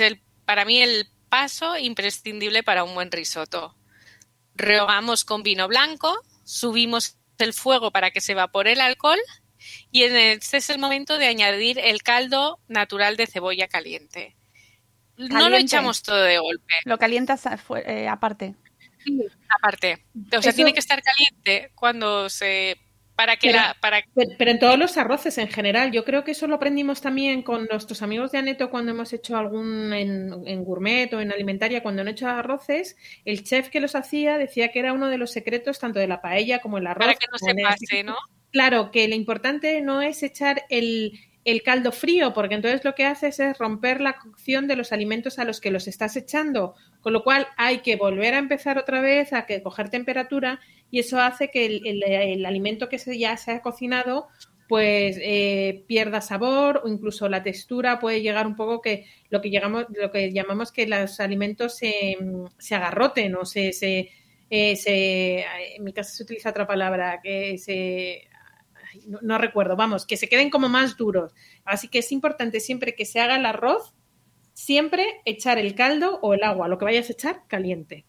[0.00, 3.76] el, para mí el paso imprescindible para un buen risotto.
[4.54, 9.18] Rehogamos con vino blanco, subimos el fuego para que se evapore el alcohol
[9.90, 14.36] y este es el momento de añadir el caldo natural de cebolla caliente.
[15.16, 16.74] No lo echamos todo de golpe.
[16.84, 17.44] Lo calientas
[17.86, 18.56] eh, aparte
[19.56, 20.04] aparte.
[20.36, 22.76] O sea, tiene que estar caliente cuando se
[23.14, 24.02] para que pero, la para
[24.38, 27.66] pero en todos los arroces en general yo creo que eso lo aprendimos también con
[27.70, 32.08] nuestros amigos de Aneto cuando hemos hecho algún en, gourmet o en alimentaria cuando han
[32.08, 35.98] hecho arroces el chef que los hacía decía que era uno de los secretos tanto
[35.98, 38.16] de la paella como el arroz para que no se pase no
[38.50, 41.12] claro que lo importante no es echar el
[41.44, 45.38] el caldo frío, porque entonces lo que haces es romper la cocción de los alimentos
[45.38, 49.00] a los que los estás echando, con lo cual hay que volver a empezar otra
[49.00, 53.62] vez a que coger temperatura y eso hace que el, alimento que ya se ha
[53.62, 54.28] cocinado
[54.68, 59.50] pues eh, pierda sabor o incluso la textura puede llegar un poco que lo que
[59.50, 62.16] llegamos lo que llamamos que los alimentos se,
[62.58, 64.10] se agarroten o se, se,
[64.48, 65.44] eh, se
[65.76, 68.28] en mi caso se utiliza otra palabra que se
[69.06, 71.32] no, recuerdo, vamos, que se queden como más duros.
[71.64, 73.94] Así que es importante siempre que se haga el arroz,
[74.54, 78.04] siempre echar el caldo o el agua, lo que vayas a echar, caliente.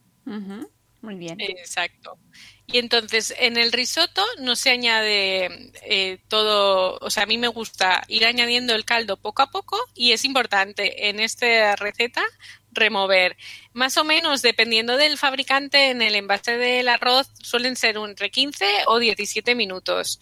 [1.04, 1.40] Muy bien.
[1.40, 2.18] Exacto.
[2.66, 7.50] Y entonces en el risotto no se añade eh, todo, o sea, a mí me
[7.50, 12.24] gusta ir añadiendo el caldo poco a poco y es importante en esta receta
[12.72, 13.36] remover.
[13.74, 18.66] Más o menos, dependiendo del fabricante, en el envase del arroz suelen ser entre 15
[18.88, 20.22] o 17 minutos.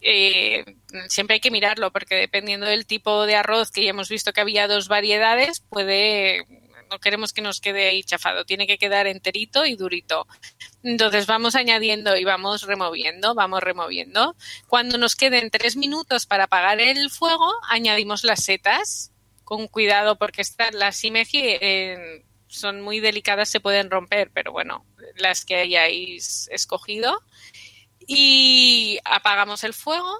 [0.00, 0.64] Eh,
[1.08, 4.40] siempre hay que mirarlo porque dependiendo del tipo de arroz que ya hemos visto que
[4.40, 6.44] había dos variedades, puede
[6.92, 10.26] no queremos que nos quede ahí chafado, tiene que quedar enterito y durito.
[10.82, 14.36] Entonces vamos añadiendo y vamos removiendo, vamos removiendo.
[14.68, 19.10] Cuando nos queden tres minutos para apagar el fuego, añadimos las setas
[19.42, 24.84] con cuidado porque estas, las simeji eh, son muy delicadas, se pueden romper, pero bueno,
[25.16, 27.22] las que hayáis escogido.
[28.06, 30.18] Y apagamos el fuego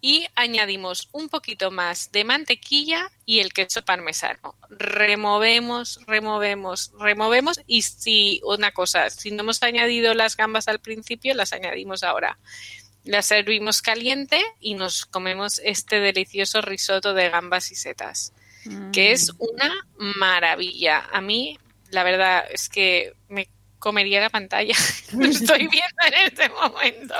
[0.00, 4.54] y añadimos un poquito más de mantequilla y el queso parmesano.
[4.70, 11.34] Removemos, removemos, removemos y si una cosa, si no hemos añadido las gambas al principio,
[11.34, 12.38] las añadimos ahora.
[13.04, 18.32] Las servimos caliente y nos comemos este delicioso risotto de gambas y setas,
[18.92, 21.08] que es una maravilla.
[21.10, 21.58] A mí,
[21.90, 23.14] la verdad es que
[23.78, 24.74] comería la pantalla.
[25.12, 27.14] Lo estoy viendo en este momento.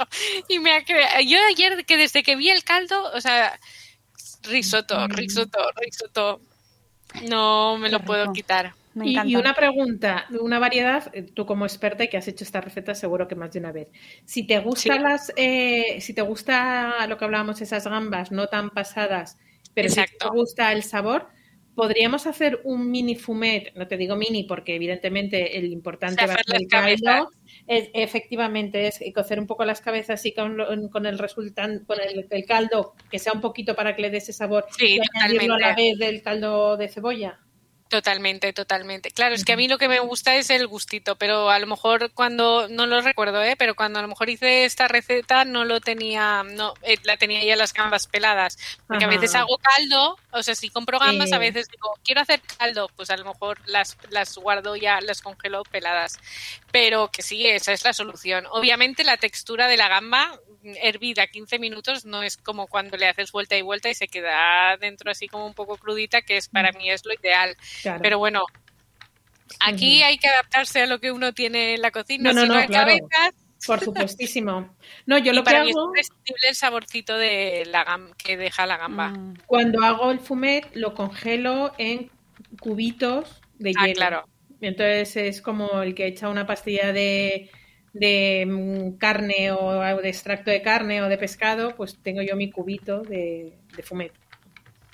[0.48, 3.59] Y me ha cre- Yo ayer, que desde que vi el caldo, o sea,
[4.44, 6.40] risotto, risotto, risotto,
[7.28, 8.74] no me lo puedo quitar.
[8.94, 9.30] Me Y, encanta.
[9.30, 12.94] y una pregunta, una variedad, eh, tú como experta y que has hecho esta receta
[12.94, 13.88] seguro que más de una vez.
[14.24, 15.02] Si te gustan Sí.
[15.02, 19.36] las, eh, si te gusta lo que hablábamos, esas gambas no tan pasadas,
[19.74, 21.28] pero si te gusta el sabor,
[21.79, 26.35] podríamos hacer un mini fumet, no te digo mini porque evidentemente el importante O sea,
[26.35, 27.31] va a ser caldo.
[27.68, 30.57] Es- efectivamente es cocer un poco las cabezas y con,
[30.91, 34.18] con el resultante, con el, el caldo que sea un poquito para que le dé
[34.18, 37.39] ese sabor Sí, y añadirlo a la vez del caldo de cebolla.
[37.89, 39.11] Totalmente, totalmente.
[39.11, 41.66] Claro, es que a mí lo que me gusta es el gustito, pero a lo
[41.66, 43.57] mejor cuando, no lo recuerdo, ¿eh?
[43.57, 47.43] pero cuando a lo mejor hice esta receta no lo tenía, no, eh, la tenía
[47.43, 48.59] ya las gambas peladas.
[48.86, 51.34] Porque a veces hago caldo, o sea, si compro gambas, Sí.
[51.34, 55.22] a veces digo, quiero hacer caldo, pues a lo mejor las, las guardo ya, las
[55.22, 56.18] congelo peladas.
[56.70, 58.45] Pero que sí, esa es la solución.
[58.51, 63.09] Obviamente la textura de la gamba mm, hervida 15 minutos no es como cuando le
[63.09, 66.49] haces vuelta y vuelta y se queda dentro así como un poco crudita, que es
[66.49, 67.57] para mí es lo ideal.
[67.83, 68.01] Claro.
[68.03, 68.43] Pero bueno,
[69.61, 72.33] aquí hay que adaptarse a lo que uno tiene en la cocina.
[72.33, 72.87] No, no, si no, no, hay claro.
[73.09, 73.35] cabezas,
[73.66, 74.76] Por supuestísimo.
[75.07, 78.12] No, yo y lo que para mí es hago imprescindible el saborcito de la gam
[78.16, 79.11] que deja la gamba.
[79.11, 82.11] Mm, cuando hago el fumet lo congelo en
[82.61, 83.95] cubitos de Ah, hielo.
[83.95, 84.29] claro.
[84.61, 87.51] Entonces es como el que echa una pastilla de,
[87.93, 92.51] de mm, carne o de extracto de carne o de pescado, pues tengo yo mi
[92.51, 94.12] cubito de, de fumet.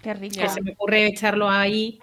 [0.02, 0.40] qué rico.
[0.40, 1.98] Que se me ocurre echarlo ahí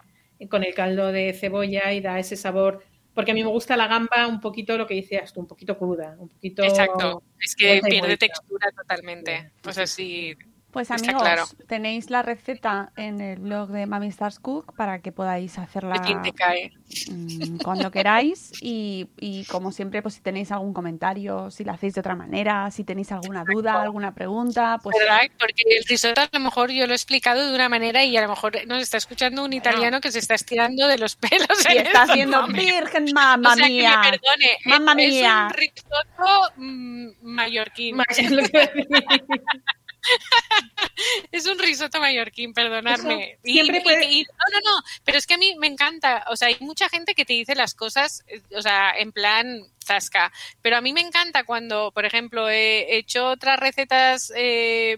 [0.49, 2.83] con el caldo de cebolla y da ese sabor.
[3.13, 5.77] Porque a mí me gusta la gamba un poquito lo que decías tú, un poquito
[5.77, 6.63] cruda, un poquito.
[6.63, 7.23] Exacto.
[7.39, 9.51] Es que pierde textura totalmente.
[9.67, 10.35] O sea, sí.
[10.71, 11.45] Pues amigos, claro.
[11.67, 16.01] tenéis la receta en el blog de Mami Stars Cook para que podáis hacerla
[16.35, 16.71] cae.
[17.09, 21.95] mm, cuando queráis y, y como siempre, pues si tenéis algún comentario, si la hacéis
[21.95, 25.21] de otra manera, si tenéis alguna duda, alguna pregunta, pues ¿Verdad?
[25.37, 28.21] Porque el risotto a lo mejor yo lo he explicado de una manera y a
[28.21, 31.65] lo mejor nos está escuchando un italiano que se está estirando de los pelos.
[31.65, 34.01] y está estos haciendo virgen, o sea, mía.
[34.03, 34.57] que me perdone.
[34.65, 35.47] Mamma es, mía.
[35.49, 37.97] Es un risotto mm, mallorquín.
[41.31, 43.31] Es un risotto mallorquín, perdonadme.
[43.33, 45.67] Eso Y- siempre y- puede- y- no, no, no, pero es que a mí me
[45.67, 46.25] encanta.
[46.29, 49.61] O sea, hay mucha gente que te dice las cosas, eh, o sea, en plan
[49.83, 50.31] zasca.
[50.61, 54.97] Pero a mí me encanta cuando, por ejemplo, he hecho otras recetas, eh,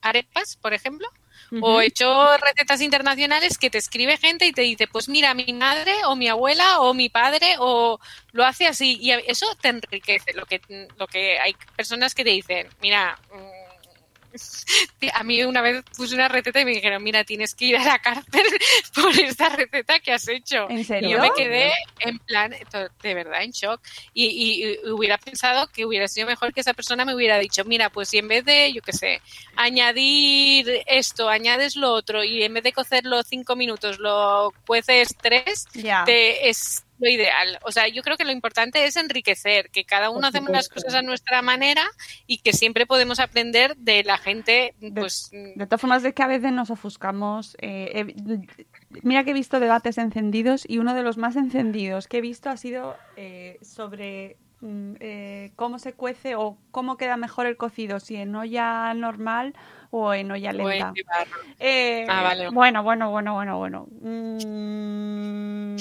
[0.00, 1.08] arepas, por ejemplo.
[1.62, 5.52] O he hecho recetas internacionales que te escribe gente y te dice, pues mira, mi
[5.52, 8.00] madre o mi abuela o mi padre o
[8.32, 8.98] lo hace así.
[9.00, 10.32] Y eso te enriquece.
[10.34, 10.60] Lo que,
[10.96, 13.55] lo que hay personas que te dicen, mira, mm,
[15.14, 17.84] a mí una vez puse una receta y me dijeron, mira, tienes que ir a
[17.84, 18.42] la cárcel
[18.94, 20.68] por esta receta que has hecho.
[20.70, 21.10] ¿En Y serio?
[21.10, 22.54] yo me quedé en plan,
[23.02, 23.80] de verdad, en shock.
[24.14, 27.64] Y, y- y hubiera pensado que hubiera sido mejor que esa persona me hubiera dicho,
[27.64, 29.20] mira, pues si en vez de, yo qué sé,
[29.56, 35.66] añadir esto, añades lo otro, y en vez de cocerlo cinco minutos, lo cueces tres,
[35.74, 36.04] Ya.
[36.06, 37.58] te- es lo ideal.
[37.62, 40.94] O sea, yo creo que lo importante es enriquecer, que cada uno hacemos las cosas
[40.94, 41.84] a nuestra manera
[42.26, 46.26] y que siempre podemos aprender de la gente, pues De todas formas, es que a
[46.26, 47.56] veces nos ofuscamos.
[47.60, 52.18] eh, he- mira que he visto debates encendidos y uno de los más encendidos que
[52.18, 57.46] he visto ha sido eh, sobre mm, eh, cómo se cuece o cómo queda mejor
[57.46, 59.54] el cocido, si en olla normal
[59.90, 60.92] o en olla lenta.
[61.58, 62.50] Eh, Ah, vale.
[62.50, 63.86] Bueno, bueno, bueno, bueno, bueno.
[64.00, 65.76] Mm,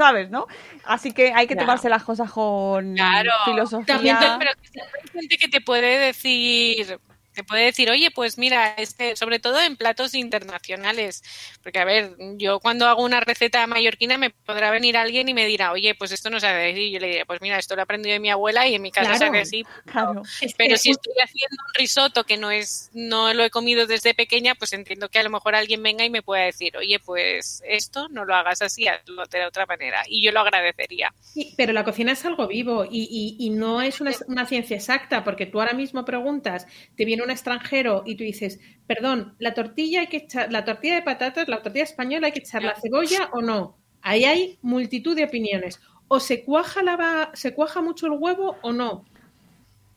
[0.00, 0.46] ¿Sabes, no?
[0.84, 1.66] Así que hay que Claro.
[1.66, 3.30] tomarse las cosas con Claro.
[3.44, 3.84] filosofía.
[3.96, 6.98] También, pero que siempre hay gente que te puede decir,
[7.40, 11.22] te puede decir, oye, pues mira, este, sobre todo en platos internacionales,
[11.62, 15.46] porque a ver, yo cuando hago una receta mallorquina me podrá venir alguien y me
[15.46, 17.74] dirá, oye, pues esto no se hace así, y yo le diré, pues mira, esto
[17.74, 19.32] lo he aprendido de mi abuela y en mi casa se Claro.
[19.32, 20.22] hace así, Claro.
[20.56, 24.54] Pero si estoy haciendo un risotto que no es, no lo he comido desde pequeña,
[24.54, 28.08] pues entiendo que a lo mejor alguien venga y me pueda decir, oye, pues esto
[28.10, 31.14] no lo hagas así, hazlo de otra manera, y yo lo agradecería.
[31.20, 34.76] Sí, pero la cocina es algo vivo y, y- y no es una, una ciencia
[34.76, 36.66] exacta, porque tú ahora mismo preguntas,
[36.96, 40.96] te viene un extranjero y tú dices, perdón, la tortilla hay que echar, la tortilla
[40.96, 43.76] de patatas, la tortilla española hay que echar la cebolla o no.
[44.02, 45.80] Ahí hay multitud de opiniones.
[46.08, 49.04] O se cuaja la va- se cuaja mucho el huevo o no.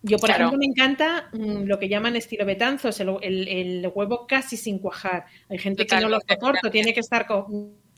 [0.03, 0.45] Yo, por Claro.
[0.47, 4.77] ejemplo, me encanta mm, lo que llaman estilo betanzos, el, el- el huevo casi sin
[4.79, 5.25] cuajar.
[5.49, 7.47] Hay gente que no lo soporta, tiene que estar co-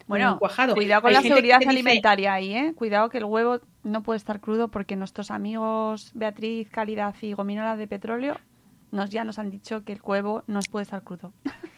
[0.08, 0.76] Bueno, cuajado.
[0.76, 2.74] cuidado con Hay la seguridad dice, alimentaria ahí, ¿eh?
[2.76, 7.76] Cuidado que el huevo no puede estar crudo porque nuestros amigos Beatriz, Calidad y Gominola
[7.76, 8.38] de Petróleo
[8.96, 11.34] nos ya nos han dicho que el huevo no puede estar crudo.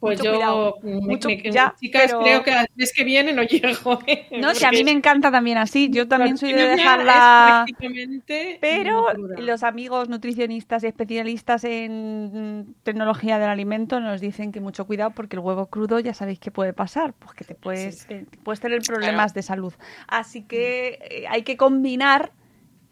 [0.00, 3.42] Pues Mucho yo, Mucho- me- ya, chicas, pero- creo que al mes que viene no
[3.42, 3.98] llego.
[4.06, 4.28] ¿eh?
[4.40, 5.90] No, si a mí me encanta también así.
[5.90, 7.64] Yo también soy de dejarla...
[7.66, 9.06] prácticamente Pero
[9.38, 15.34] los amigos nutricionistas y especialistas en tecnología del alimento nos dicen que mucho cuidado porque
[15.36, 18.06] el huevo crudo ya sabéis que puede pasar, pues que te puedes,
[18.44, 19.72] puedes tener problemas de salud.
[20.06, 22.30] Así que eh, hay que combinar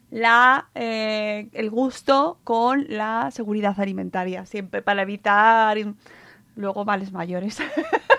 [0.09, 5.77] la, eh, el gusto con la seguridad alimentaria, siempre para evitar
[6.55, 7.57] luego males mayores.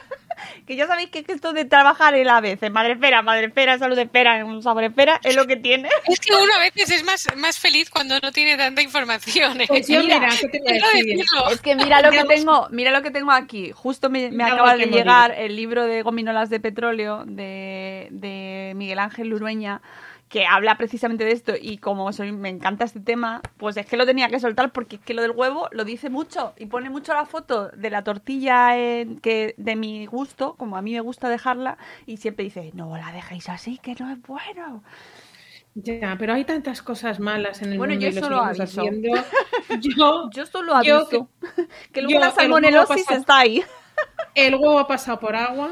[0.67, 3.79] que ya sabéis que, esto de trabajar en la vez, en madre esfera, madre esfera,
[3.79, 3.99] salud
[4.45, 5.89] un sabor esfera, es lo que tiene.
[6.07, 9.61] Es que uno a veces es más, más feliz cuando no tiene tanta información.
[9.63, 9.67] ¿eh?
[9.67, 11.17] Pues yo, Mira, mira, ¿qué te voy a Quiero decir?
[11.17, 11.51] decirlo.
[11.51, 13.73] Es que mira lo que tengo, mira lo que tengo aquí.
[13.73, 14.95] Justo me, me acaba de morir.
[14.95, 19.81] llegar el libro de Gominolas de Petróleo de, de Miguel Ángel Lurueña
[20.29, 23.97] que habla precisamente de esto y como soy, me encanta este tema, pues es que
[23.97, 26.91] lo tenía que soltar porque es que lo del huevo lo dice mucho y pone
[26.91, 31.01] mucho la foto de la tortilla en- que de mi gusto, como a mí me
[31.01, 34.83] gusta dejarla y siempre dice, no la dejéis así, que no es bueno.
[35.75, 38.83] Ya, pero hay tantas cosas malas en el Bueno, mundo yo y lo solo aviso.
[38.83, 39.09] haciendo.
[39.81, 41.09] Yo, Yo solo Yo
[41.93, 42.53] que, luego yo la el
[43.21, 43.63] está ahí.
[44.35, 45.71] el huevo ha pasado por agua,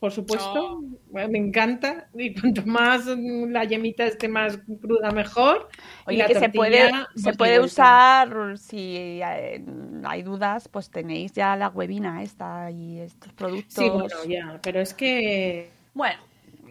[0.00, 0.80] por supuesto.
[1.10, 2.08] Bueno, me encanta.
[2.14, 5.68] Y cuanto más la yemita esté más cruda, mejor.
[6.06, 9.62] Y Oye, la que se puede, se de puede usar, si eh,
[10.04, 13.74] hay dudas, pues tenéis ya la huevina esta y estos productos.
[13.74, 15.68] Sí, bueno, ya, pero es que.
[15.92, 16.18] Bueno,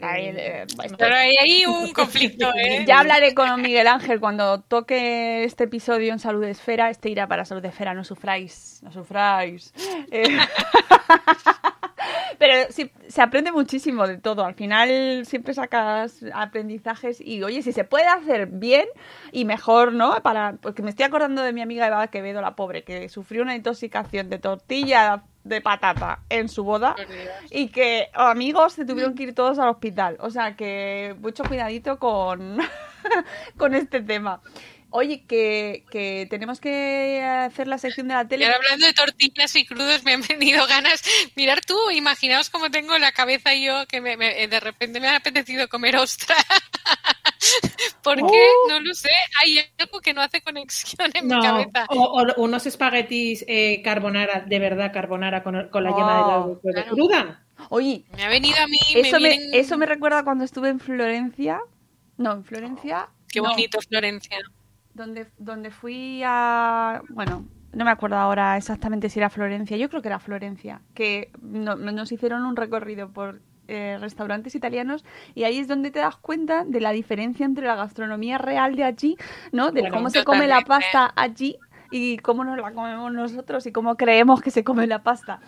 [0.01, 2.83] ahí, eh, esto- Pero hay ahí un conflicto, ¿eh?
[2.87, 6.89] ya hablaré con Miguel Ángel cuando toque este episodio en Salud Esfera.
[6.89, 9.71] Este irá para Salud Esfera, no sufráis, no sufráis.
[10.09, 10.23] Eh,
[12.39, 14.45] Pero sí, se aprende muchísimo de todo.
[14.45, 18.85] Al final siempre sacas aprendizajes y, oye, si se puede hacer bien
[19.33, 20.23] y mejor, ¿no?
[20.23, 23.55] Para, porque me estoy acordando de mi amiga Eva Quevedo, la pobre, que sufrió una
[23.55, 26.95] intoxicación de tortilla de patata en su boda
[27.49, 30.15] y que amigos se tuvieron que ir todos al hospital.
[30.21, 32.57] O sea que mucho cuidadito con,
[33.57, 34.41] con este tema.
[34.91, 38.45] Oye, que, que tenemos que hacer la sección de la Y tele.
[38.45, 41.03] ahora hablando de tortillas y crudos, me han venido ganas.
[41.35, 45.17] Mirar tú, imaginaos cómo tengo la cabeza yo, que me- me- de repente me ha
[45.17, 46.35] apetecido comer ostra.
[48.03, 48.23] ¿Por qué?
[48.23, 48.69] Oh.
[48.69, 49.09] No lo sé.
[49.41, 51.85] Hay algo que no hace conexión en No, mi cabeza.
[51.89, 56.37] o, o unos espaguetis eh, carbonara, de verdad carbonara, con, con la yema de la
[56.39, 56.91] Oh, huevo claro.
[56.91, 57.43] cruda.
[57.69, 58.77] Oye, Me ha venido a mí.
[58.95, 61.59] eso me, vienen- eso me recuerda cuando estuve en Florencia.
[62.17, 63.09] No, en Florencia.
[63.31, 64.37] Qué no, bonito, Florencia.
[64.93, 67.01] Donde, donde fui a.
[67.09, 69.77] Bueno, no me acuerdo ahora exactamente si era Florencia.
[69.77, 70.81] Yo creo que era Florencia.
[70.93, 75.99] Que no- nos hicieron un recorrido por eh, restaurantes italianos y ahí es donde te
[75.99, 79.15] das cuenta de la diferencia entre la gastronomía real de allí,
[79.51, 79.71] ¿no?
[79.71, 81.55] De Bueno, cómo se come la pasta allí
[81.91, 85.39] y cómo nos la comemos nosotros y cómo creemos que se come la pasta.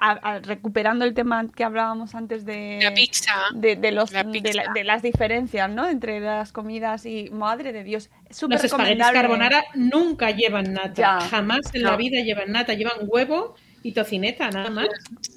[0.00, 3.32] A- a- recuperando el tema que hablábamos antes de La pizza.
[3.54, 4.54] de, de los, La de, pizza.
[4.64, 5.88] la- de las diferencias, ¿no?
[5.88, 10.94] Entre las comidas y madre de Dios, súper Los espaguetis carbonara nunca llevan nata.
[10.94, 11.20] Ya.
[11.20, 11.90] Jamás en No.
[11.90, 12.74] la vida llevan nata.
[12.74, 14.88] Llevan huevo y tocineta, nada más.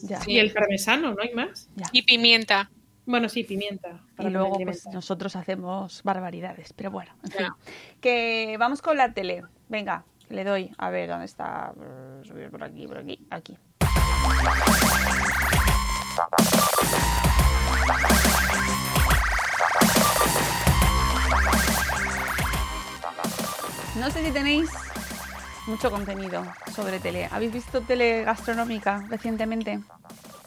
[0.03, 0.19] Ya.
[0.27, 1.69] Y el parmesano, no hay más.
[1.75, 1.87] Ya.
[1.91, 2.69] Y pimienta.
[3.07, 3.99] Bueno, sí, pimienta.
[4.15, 7.41] para Y luego pues, nosotros hacemos barbaridades, pero bueno, en fin.
[7.41, 7.55] Ya.
[8.01, 9.43] Que vamos con la tele.
[9.69, 10.71] Venga, le doy.
[10.77, 11.73] A ver, ¿dónde está?
[12.23, 13.57] Subir por aquí, por aquí, aquí.
[23.95, 24.69] No sé si tenéis
[25.67, 26.45] mucho contenido
[26.75, 27.27] sobre tele.
[27.31, 29.79] ¿Habéis visto tele gastronómica recientemente?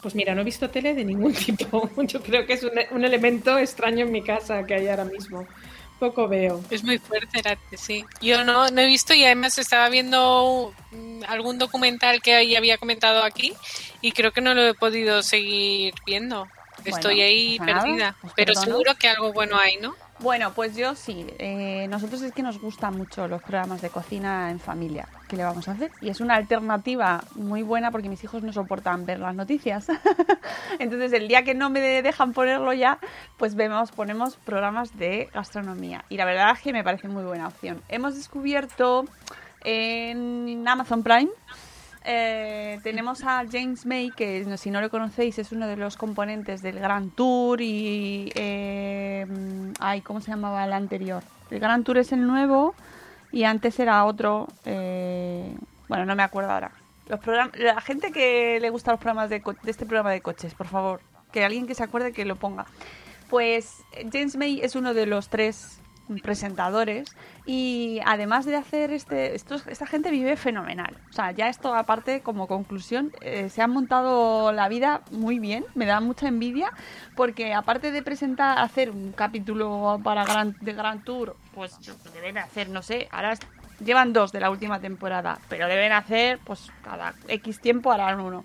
[0.01, 1.89] Pues mira, no he visto tele de ningún tipo.
[2.03, 5.45] Yo creo que es un, un elemento extraño en mi casa que hay ahora mismo.
[5.99, 6.63] Poco veo.
[6.69, 7.41] Es muy fuerte,
[7.77, 8.05] sí.
[8.21, 12.77] Yo no, no he visto y además estaba viendo mm, algún documental que ya había
[12.77, 13.53] comentado aquí
[14.01, 16.47] y creo que no lo he podido seguir viendo.
[16.85, 18.15] Estoy Bueno, ahí nada, perdida.
[18.23, 19.95] os Pero seguro que algo bueno hay, ¿no?
[20.21, 21.25] Bueno, pues yo sí.
[21.39, 25.07] Eh, nosotros es que nos gustan mucho los programas de cocina en familia.
[25.29, 25.91] ¿Qué le vamos a hacer?
[26.01, 29.87] Y es una alternativa muy buena porque mis hijos no soportan ver las noticias.
[30.79, 32.99] Entonces, el día que no me dejan ponerlo ya,
[33.37, 36.03] pues vemos, ponemos programas de gastronomía.
[36.09, 37.81] Y la verdad es que me parece muy buena opción.
[37.87, 39.05] Hemos descubierto
[39.63, 41.29] en Amazon Prime
[42.03, 46.61] eh, tenemos a James May, que si no lo conocéis es uno de los componentes
[46.61, 48.31] del Grand Tour y...
[48.35, 49.25] eh,
[49.79, 51.23] ay, ¿cómo se llamaba el anterior?
[51.51, 52.75] El Grand Tour es el nuevo
[53.31, 54.47] y antes era otro...
[54.65, 55.55] eh,
[55.87, 56.71] bueno, no me acuerdo ahora.
[57.07, 57.19] Los
[57.55, 61.01] la gente que le gusta los programas de, de este programa de coches, por favor,
[61.31, 62.65] que alguien que se acuerde que lo ponga.
[63.29, 65.78] Pues eh, James May es uno de los tres
[66.21, 67.15] presentadores.
[67.45, 70.97] Y además de hacer este estos- esta gente vive fenomenal.
[71.09, 75.65] O sea ya esto aparte como conclusión eh, se han montado la vida muy bien.
[75.75, 76.71] Me da mucha envidia
[77.15, 81.77] porque aparte de presentar hacer un capítulo para gran, de Grand Tour pues
[82.13, 83.33] deben hacer no sé ahora
[83.83, 88.43] llevan dos de la última temporada pero deben hacer pues cada x tiempo harán uno.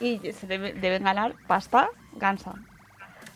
[0.00, 2.54] Y se debe- deben ganar pasta gansa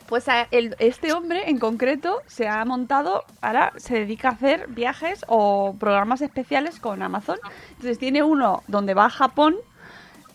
[0.09, 4.67] pues a- el- este hombre en concreto se ha montado, ahora se dedica a hacer
[4.69, 7.39] viajes o programas especiales con Amazon.
[7.71, 9.57] Entonces tiene uno donde va a Japón,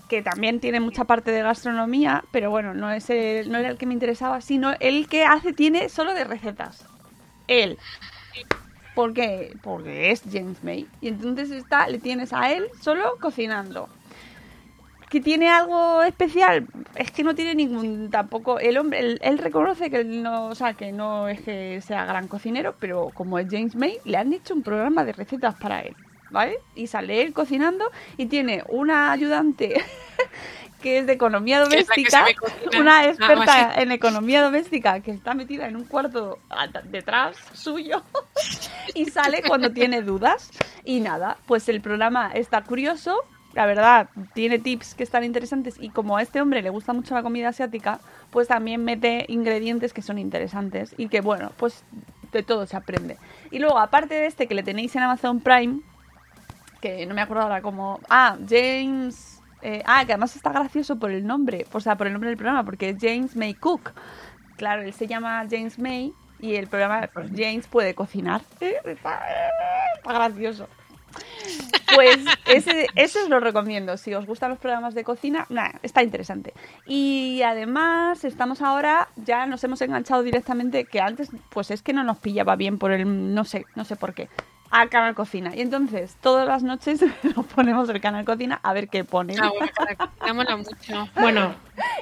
[0.07, 3.77] que también tiene mucha parte de gastronomía, pero bueno, no, es el- no era el
[3.77, 6.85] que me interesaba, sino el que hace, tiene solo de recetas.
[7.47, 7.77] Él.
[8.95, 9.55] ¿Por qué?
[9.61, 10.87] Porque es James May.
[10.99, 13.87] Y entonces está, le tienes a él solo cocinando
[15.09, 19.89] que tiene algo especial es que no tiene ningún tampoco el hombre él, él reconoce
[19.89, 23.47] que él no o sea que no es que sea gran cocinero pero como es
[23.49, 25.95] James May le han hecho un programa de recetas para él
[26.31, 29.83] vale y sale él cocinando y tiene una ayudante
[30.81, 32.25] que es de economía doméstica
[32.79, 36.39] una experta en economía doméstica que está metida en un cuarto
[36.85, 38.03] detrás suyo
[38.95, 40.51] y sale cuando tiene dudas.
[40.83, 43.23] Y nada, pues el programa está curioso,
[43.53, 47.15] la verdad, tiene tips que están interesantes y como a este hombre le gusta mucho
[47.15, 51.83] la comida asiática, pues también mete ingredientes que son interesantes y que bueno, pues
[52.31, 53.17] de todo se aprende.
[53.51, 55.81] Y luego, aparte de este que le tenéis en Amazon Prime,
[56.79, 57.99] que no me acuerdo ahora cómo...
[58.09, 59.41] Ah, James...
[59.61, 62.37] eh, ah, que además está gracioso por el nombre, o sea, por el nombre del
[62.37, 63.91] programa, porque es James May Cook.
[64.57, 68.41] Claro, él se llama James May y el programa pues, James puede cocinar.
[68.59, 70.67] Está gracioso.
[71.95, 73.97] Pues ese, ese os lo recomiendo.
[73.97, 75.47] Si os gustan los programas de cocina,
[75.81, 76.53] está interesante.
[76.85, 82.03] Y además estamos ahora, ya nos hemos enganchado directamente, que antes pues es que no
[82.03, 84.29] nos pillaba bien por el, no sé, no sé por qué,
[84.71, 85.55] al canal cocina.
[85.55, 87.01] Y entonces todas las noches
[87.35, 89.35] nos ponemos el canal cocina a ver qué pone.
[89.39, 91.09] Ah, bueno, mucho.
[91.19, 91.55] Bueno,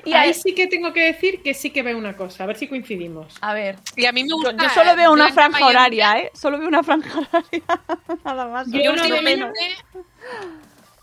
[0.06, 2.48] Y ahí ahí- sí que tengo que decir que sí que veo una cosa, a
[2.48, 3.38] ver si coincidimos.
[3.42, 3.78] A ver.
[3.96, 4.52] Y a mí me gusta.
[4.62, 5.80] yo solo veo una franja Mayoría.
[5.80, 6.32] horaria, ¿eh?
[6.34, 7.64] Solo veo una franja horaria.
[8.26, 8.68] Nada más.
[8.72, 9.52] Yo no veo-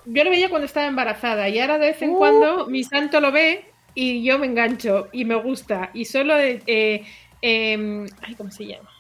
[0.06, 2.18] Yo lo veía cuando estaba embarazada y ahora de vez en Uh.
[2.18, 5.90] cuando mi santo lo ve y yo me engancho y me gusta.
[5.94, 7.06] Y solo, eh, eh,
[7.40, 8.90] em, ay, ¿cómo se llama?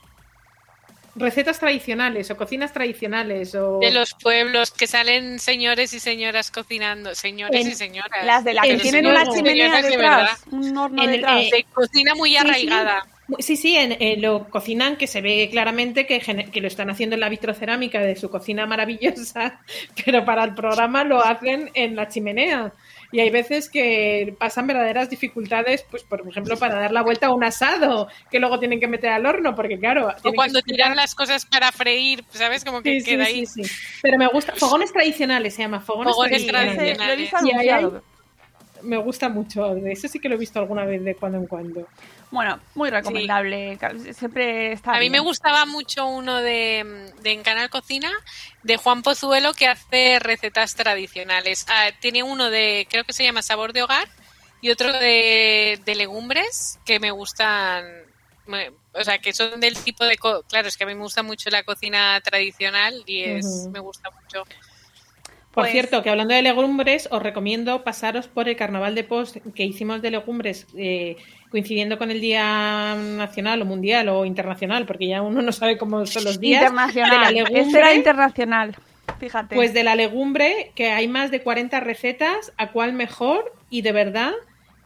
[1.16, 3.78] Recetas tradicionales o cocinas tradicionales o...
[3.80, 8.24] de los pueblos que salen señores y señoras cocinando, señores En- y señoras.
[8.26, 11.42] Las de las que En tienen una chimenea de detrás, un horno En detrás.
[11.42, 12.40] eh, de cocina muy Sí, sí.
[12.40, 13.06] arraigada.
[13.38, 17.14] Sí, sí, en, en lo cocinan que se ve claramente que, que lo están haciendo
[17.14, 19.60] en la vitrocerámica de su cocina maravillosa,
[20.04, 22.72] pero para el programa lo hacen en la chimenea.
[23.14, 27.32] Y hay veces que pasan verdaderas dificultades, pues por ejemplo, para dar la vuelta a
[27.32, 30.08] un asado, que luego tienen que meter al horno, porque claro...
[30.24, 32.64] O cuando tiran las cosas para freír, ¿sabes?
[32.64, 33.46] Como que Sí, sí, queda sí, ahí.
[33.46, 33.62] sí.
[34.02, 37.30] Pero me gusta, fogones tradicionales se llama, fogones, Fogones tradicionales.
[37.44, 37.86] Y ahí hay-.
[38.82, 41.46] Me gusta mucho, de eso sí que lo he visto alguna vez de cuando en
[41.46, 41.86] cuando.
[42.30, 43.78] Bueno, muy recomendable.
[44.12, 45.24] Siempre está A mí me bien.
[45.24, 48.10] gustaba mucho uno de, de en Canal Cocina
[48.62, 51.64] de Juan Pozuelo que hace recetas tradicionales.
[51.68, 54.08] Ah, tiene uno de, creo que se llama Sabor de Hogar
[54.60, 57.84] y otro de, de legumbres que me gustan.
[58.46, 60.16] me- o sea, que son del tipo de.
[60.16, 63.80] co- Claro, es que a mí me gusta mucho la cocina tradicional y es me
[63.80, 64.44] gusta mucho.
[65.54, 69.36] Por Pues- cierto, que hablando de legumbres, os recomiendo pasaros por el carnaval de post
[69.54, 71.16] que hicimos de legumbres eh,
[71.50, 76.04] coincidiendo con el Día Nacional o Mundial o Internacional, porque ya uno no sabe cómo
[76.06, 76.62] son los días.
[76.62, 77.34] Internacional.
[77.34, 78.74] De la Este era internacional.
[79.20, 79.54] Fíjate.
[79.54, 83.92] pues de la legumbre, que hay más de 40 recetas, a cuál mejor y de
[83.92, 84.32] verdad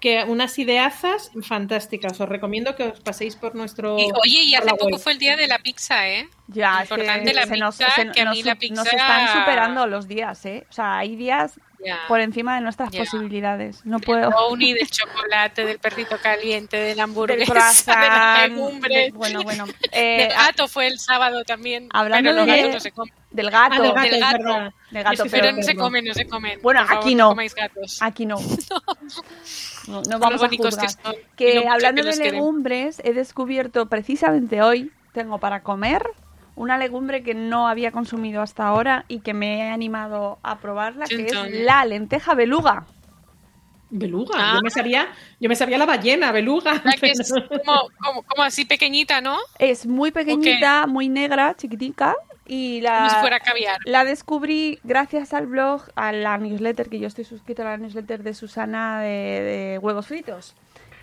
[0.00, 2.20] que unas ideazas fantásticas.
[2.20, 3.98] Os recomiendo que os paséis por nuestro.
[3.98, 4.98] Y, oye, y hace poco web.
[5.00, 6.28] fue el día de la pizza, ¿eh?
[6.46, 8.74] ya, que importante la se nos, pizza, se- que a nos mí la su- pizza-
[8.74, 10.66] nos están superando los días, ¿eh?
[10.70, 11.60] O sea, hay días
[12.08, 13.84] Por encima de nuestras posibilidades.
[13.86, 14.28] No Del puedo.
[14.30, 18.94] brownie, del chocolate, del perrito caliente, del Del hamburguesa, de la croissant, legumbre.
[18.96, 19.64] de- bueno, bueno.
[19.92, 21.88] Eh, del gato fue el sábado también.
[21.92, 23.14] Hablando pero los de- gatos no se comen.
[23.30, 23.74] del gato.
[23.76, 24.74] Ah, del gato, Del gato.
[24.90, 26.58] Del gato, Pero pero- no se comen, no se comen.
[26.62, 27.34] Bueno, favor, aquí no.
[27.34, 27.98] gatos.
[28.02, 28.36] Aquí no.
[29.88, 30.86] No, no vamos a juzgar.
[30.86, 31.14] que son.
[31.36, 32.32] Que hablando que de queremos.
[32.34, 36.02] legumbres, he descubierto precisamente hoy, tengo para comer
[36.58, 41.06] una legumbre que no había consumido hasta ahora y que me he animado a probarla,
[41.06, 42.84] que es la lenteja beluga.
[43.90, 44.34] Beluga.
[44.36, 44.52] Ah.
[44.56, 45.08] Yo me sabía,
[45.40, 46.74] yo me sabía la ballena, beluga.
[46.84, 49.38] La que es como, como, como así pequeñita, ¿no?
[49.58, 52.14] Es muy pequeñita, muy negra, chiquitica
[52.46, 53.78] y Como si la, fuera caviar.
[53.86, 58.22] la descubrí gracias al blog, a la newsletter, que yo estoy suscrita a la newsletter
[58.22, 60.54] de Susana de, de Huevos Fritos.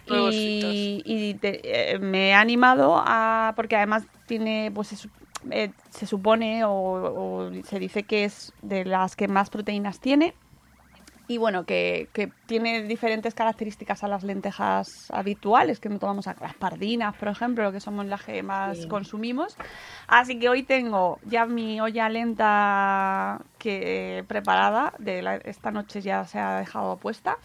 [0.07, 3.53] Huevos y y te- eh, me he animado a.
[3.55, 4.71] Porque además tiene.
[4.75, 5.07] Pues
[5.51, 10.33] eh, se supone o, o se dice que es de las que más proteínas tiene.
[11.27, 16.45] Y bueno, que, que tiene diferentes características a las lentejas habituales que no tomamos acá.
[16.45, 19.57] Las pardinas, por ejemplo, que somos las que más consumimos.
[20.07, 24.93] Así que hoy tengo ya mi olla lenta que preparada.
[24.99, 27.37] De la- esta noche ya se ha dejado puesta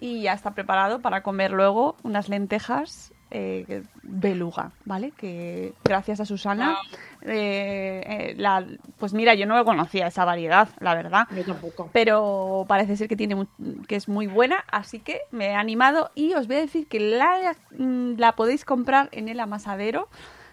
[0.00, 5.12] y ya está preparado para comer luego unas lentejas eh, beluga, ¿vale?
[5.16, 6.76] Que gracias a Susana,
[7.22, 8.64] eh, eh, la,
[8.98, 11.90] pues mira, yo no conocía esa variedad, la verdad Yo tampoco.
[11.92, 13.46] pero parece ser que tiene
[13.86, 17.00] que es muy buena, así que me he animado y os voy a decir que
[17.00, 20.08] la, mm, la podéis comprar en el amasadero,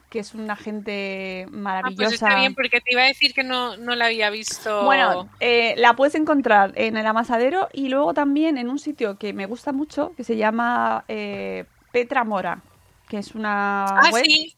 [0.09, 2.03] que es una gente Ah, maravillosa.
[2.03, 4.83] pues está bien, porque te iba a decir que no, no la había visto.
[4.85, 9.33] Bueno, eh, la puedes encontrar en el amasadero y luego también en un sitio que
[9.33, 11.65] me gusta mucho, que se llama eh,
[11.95, 12.61] Petra Mora,
[13.07, 14.53] que es una ah, web, sí.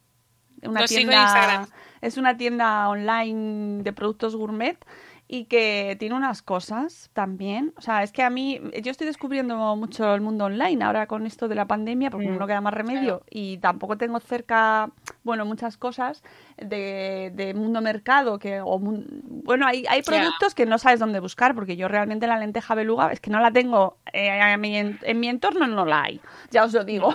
[0.63, 1.67] una lo sigo en tienda, Instagram.
[2.01, 4.83] es una tienda online de productos gourmet
[5.27, 7.75] y que tiene unas cosas también.
[7.77, 11.27] O sea, es que a mí, yo estoy descubriendo mucho el mundo online ahora con
[11.27, 14.89] esto de la pandemia, porque Mm, no queda más remedio y tampoco tengo cerca,
[15.28, 16.23] bueno, muchas cosas
[16.57, 21.53] de, de mundo mercado, que, o bueno, hay, hay productos que no sabes dónde buscar,
[21.53, 25.19] porque yo realmente la lenteja beluga es que no la tengo, eh, a en, en
[25.19, 27.13] mi entorno no la hay, ya os lo digo.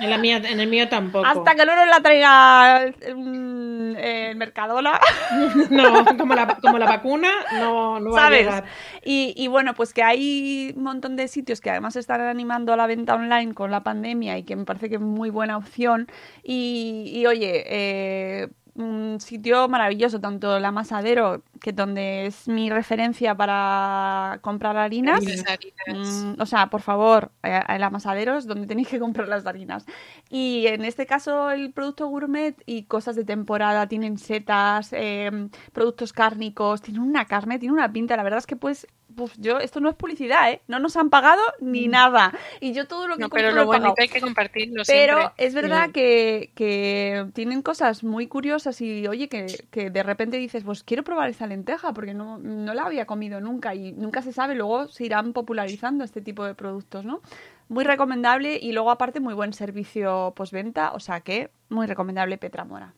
[0.00, 1.26] En, la mía, en el mío tampoco.
[1.26, 5.00] Hasta que no nos la traiga el, mm, el Mercadona,
[5.70, 8.40] No, como la, como la vacuna, no, no va a ¿sabes?
[8.40, 8.64] llegar.
[9.02, 12.76] Y, y bueno, pues que hay un montón de sitios que además están animando a
[12.76, 16.06] la venta online con la pandemia y que me parece que es muy buena opción.
[16.42, 23.34] Y, y, oye, eh, un sitio maravilloso, tanto el amasadero, que donde es mi referencia
[23.34, 25.24] para comprar harinas.
[25.46, 26.24] Harinas.
[26.24, 29.84] Mm, o sea, por favor, eh, el amasadero es donde tenéis que comprar las harinas.
[30.30, 36.12] Y en este caso, el producto gourmet y cosas de temporada, tienen setas, eh, productos
[36.12, 38.16] cárnicos, tienen una carne, tiene una pinta.
[38.16, 38.86] La verdad es que, pues,
[39.18, 40.62] pues yo, esto no es publicidad, ¿eh?
[40.68, 42.32] No nos han pagado ni nada.
[42.60, 45.46] Y yo todo lo que No, compro pero lo hay que compartirlo Pero siempre.
[45.46, 50.64] es verdad que, que tienen cosas muy curiosas y oye, que, que de repente dices,
[50.64, 54.32] pues quiero probar esta lenteja porque no, no la había comido nunca y nunca se
[54.32, 57.20] sabe, luego se irán popularizando este tipo de productos, ¿no?
[57.68, 62.64] Muy recomendable y luego aparte muy buen servicio postventa, o sea que muy recomendable Petra
[62.64, 62.94] Mora.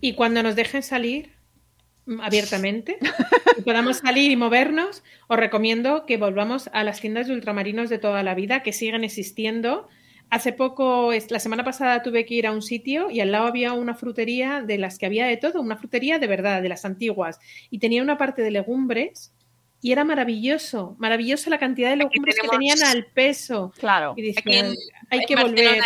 [0.00, 1.43] Y cuando nos dejen salir mm,
[2.20, 2.98] abiertamente
[3.58, 7.98] y podamos salir y movernos, os recomiendo que volvamos a las tiendas de ultramarinos de
[7.98, 9.88] toda la vida, que siguen existiendo.
[10.30, 13.46] Hace poco, es- la semana pasada tuve que ir a un sitio y al lado
[13.46, 16.84] había una frutería de las que había de todo, una frutería de verdad, de las
[16.84, 17.38] antiguas,
[17.70, 19.32] y tenía una parte de legumbres
[19.80, 23.72] y era maravilloso, maravilloso la cantidad de legumbres que tenían al peso.
[23.78, 24.14] Claro.
[24.16, 24.74] Y en,
[25.10, 25.76] hay que volver.
[25.76, 25.82] En,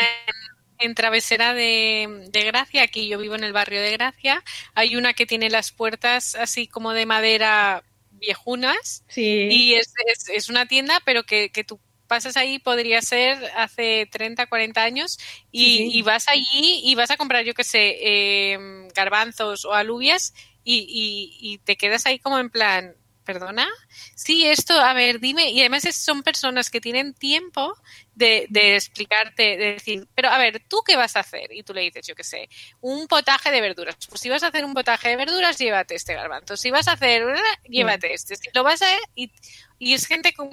[0.78, 4.42] en Travesera de, de Gracia, aquí yo vivo en el barrio de Gracia,
[4.74, 9.48] hay una que tiene las puertas así como de madera viejunas Sí.
[9.50, 14.08] y es, es, es una tienda, pero que, que tú pasas ahí, podría ser hace
[14.10, 15.18] 30, 40 años,
[15.52, 15.98] y, Sí, sí.
[15.98, 18.58] y vas allí y vas a comprar, yo qué sé, eh,
[18.94, 20.32] garbanzos o alubias
[20.64, 22.94] y, y, y te quedas ahí como en plan,
[23.28, 23.68] ¿Perdona?
[24.14, 25.50] Sí, esto, a ver, dime.
[25.50, 27.74] Y además son personas que tienen tiempo
[28.14, 31.52] de, de explicarte, de decir, pero a ver, ¿tú qué vas a hacer?
[31.52, 32.48] Y tú le dices, yo qué sé,
[32.80, 33.98] un potaje de verduras.
[34.08, 36.56] Pues si vas a hacer un potaje de verduras, llévate este garbanzo.
[36.56, 38.34] Si vas a hacer, una, llévate este.
[38.36, 38.86] Si lo vas a...
[39.14, 39.30] Y,
[39.78, 40.48] y es gente con...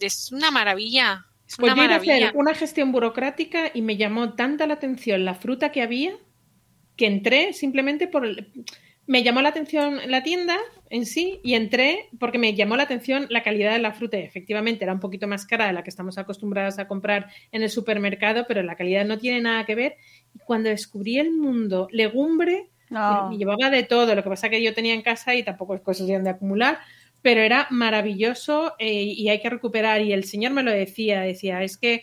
[0.00, 1.26] Es una maravilla.
[1.46, 4.74] Es Pues una yo iba a hacer una gestión burocrática y me llamó tanta la
[4.74, 6.16] atención la fruta que había
[6.96, 8.50] que entré simplemente por el...
[9.06, 10.56] Me llamó la atención la tienda
[10.88, 14.16] en sí y entré porque me llamó la atención la calidad de la fruta.
[14.18, 17.68] Efectivamente era un poquito más cara de la que estamos acostumbradas a comprar en el
[17.70, 19.96] supermercado, pero la calidad no tiene nada que ver.
[20.34, 23.32] Y cuando descubrí el mundo legumbre, No.
[23.32, 24.14] y llevaba de todo.
[24.14, 26.78] Lo que pasa que yo tenía en casa y tampoco es cuestión de acumular,
[27.22, 30.00] pero era maravilloso eh, y hay que recuperar.
[30.02, 32.02] Y el señor me lo decía, decía, es que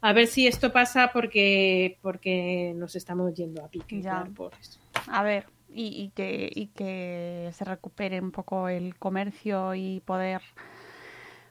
[0.00, 3.96] a ver si esto pasa porque, porque nos estamos yendo a pique.
[3.96, 4.10] Ya.
[4.10, 4.78] claro, por eso.
[5.08, 5.46] A ver,
[5.78, 10.42] y, y que, y que se recupere un poco el comercio y poder,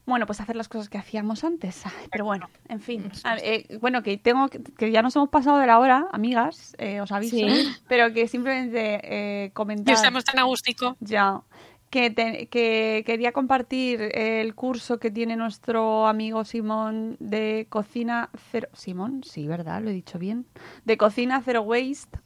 [0.05, 1.83] bueno, pues hacer las cosas que hacíamos antes.
[2.11, 3.09] Pero bueno, en fin.
[3.41, 7.01] Eh, bueno, que tengo que, que ya nos hemos pasado de la hora, amigas, eh,
[7.01, 7.47] os aviso, Sí.
[7.87, 9.93] pero que simplemente eh, comentar.
[9.95, 10.95] estamos tan agústico.
[10.99, 11.41] Ya.
[11.89, 18.67] Que, te- que quería compartir el curso que tiene nuestro amigo Simón de cocina cero.
[18.73, 19.81] Simón, sí, ¿verdad?
[19.81, 20.45] Lo he dicho bien.
[20.83, 22.17] De cocina cero waste.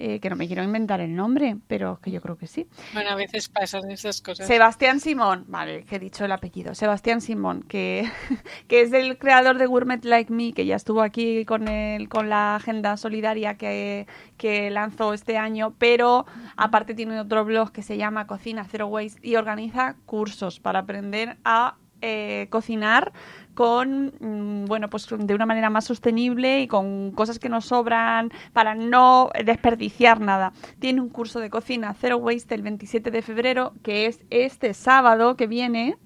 [0.00, 2.66] Eh, que no me quiero inventar el nombre, pero es que yo creo que sí.
[2.94, 4.46] Bueno, a veces pasan esas cosas.
[4.46, 6.74] Sebastián Simón, vale, que he dicho el apellido.
[6.74, 8.10] Sebastián Simón, que,
[8.68, 12.30] que es el creador de Gourmet Like Me, que ya estuvo aquí con el, con
[12.30, 14.06] la agenda solidaria que,
[14.38, 16.24] que lanzó este año, pero
[16.56, 21.36] aparte tiene otro blog que se llama Cocina Zero Waste y organiza cursos para aprender
[21.44, 23.12] a eh, cocinar
[23.60, 28.30] con mm, bueno pues de una manera más sostenible y con cosas que nos sobran
[28.54, 30.54] para no desperdiciar nada.
[30.78, 35.36] Tiene un curso de cocina Zero Waste el 27 de febrero que es este sábado
[35.36, 35.98] que viene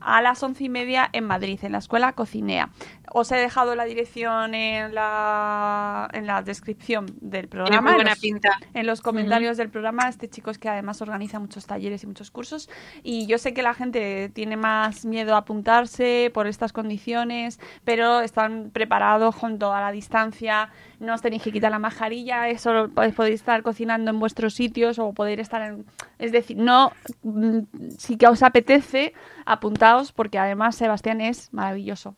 [0.00, 2.70] a las once y media en Madrid, en la escuela Cocinea.
[3.12, 7.92] Os he dejado la dirección en la, en la descripción del programa.
[7.92, 8.58] muy en los- pinta.
[8.74, 10.08] en los comentarios del programa.
[10.08, 12.68] Este chico es que además organiza muchos talleres y muchos cursos.
[13.02, 18.20] Y yo sé que la gente tiene más miedo a apuntarse por estas condiciones, pero
[18.20, 20.70] están preparados con toda la distancia.
[20.98, 24.98] No os tenéis que quitar la mascarilla, eso podéis, podéis estar cocinando en vuestros sitios
[24.98, 25.86] o poder estar en.
[26.18, 26.90] Es decir, no.
[27.22, 27.58] mm,
[27.98, 29.12] Si que os apetece,
[29.44, 32.16] apuntaos porque además Sebastián es maravilloso.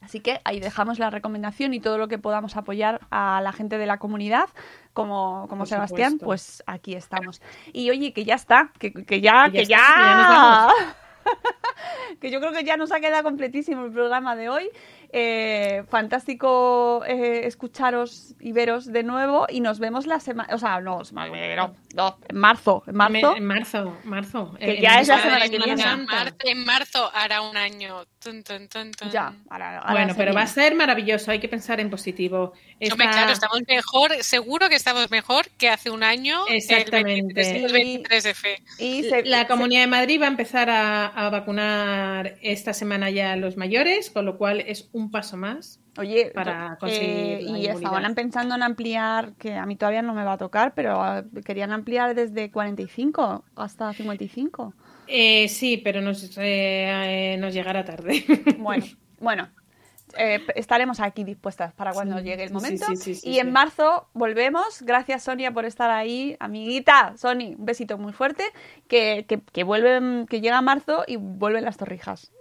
[0.00, 3.76] Así que ahí dejamos la recomendación y todo lo que podamos apoyar a la gente
[3.78, 4.48] de la comunidad,
[4.94, 6.24] como, como Por Sebastián, supuesto.
[6.26, 7.42] pues aquí estamos.
[7.72, 9.82] Y oye, que ya está, que, que ya, Que que ya ya.
[9.82, 10.74] está, que ya nos vamos.
[12.20, 14.70] que yo creo que ya nos ha quedado completísimo el programa de hoy.
[15.12, 20.80] Eh, fantástico eh, escucharos y veros de nuevo y nos vemos la semana, o sea,
[20.80, 23.36] no, no, no, en marzo, en marzo.
[23.36, 24.54] En marzo, marzo.
[24.60, 25.82] Que En- ya en es la Semana que viene.
[26.44, 28.04] En marzo hará un año.
[28.22, 29.10] Tun, tun, tun, tun.
[29.10, 32.52] Ya, ahora- ahora Bueno, pero va a ser maravilloso, hay que pensar en positivo.
[32.92, 36.44] Hombre, claro, estamos mejor, seguro que estamos mejor que hace un año.
[36.48, 37.10] Exactamente.
[37.10, 38.62] El 23, el 23 de fe.
[38.78, 43.08] Y se- La se- Comunidad de Madrid va a empezar a, a vacunar esta semana
[43.10, 45.80] ya a los mayores, con lo cual es un paso más.
[45.98, 50.14] Oye, para eh, conseguir la y estaban pensando en ampliar, que a mí todavía no
[50.14, 54.74] me va a tocar, pero ah, querían ampliar desde 45 hasta 55.
[55.06, 58.24] Eh, sí, pero nos, eh, eh, nos llegará tarde.
[58.58, 58.84] Bueno,
[59.18, 59.48] bueno.
[60.16, 62.86] eh, estaremos aquí dispuestas para cuando Sí, llegue el momento.
[62.86, 64.82] sí, sí, sí, y en marzo volvemos.
[64.82, 66.36] Gracias, Sonia, por estar ahí.
[66.40, 68.44] Amiguita, Sony, un besito muy fuerte.
[68.88, 72.32] Que, que, que vuelven, que llega marzo y vuelven las torrijas.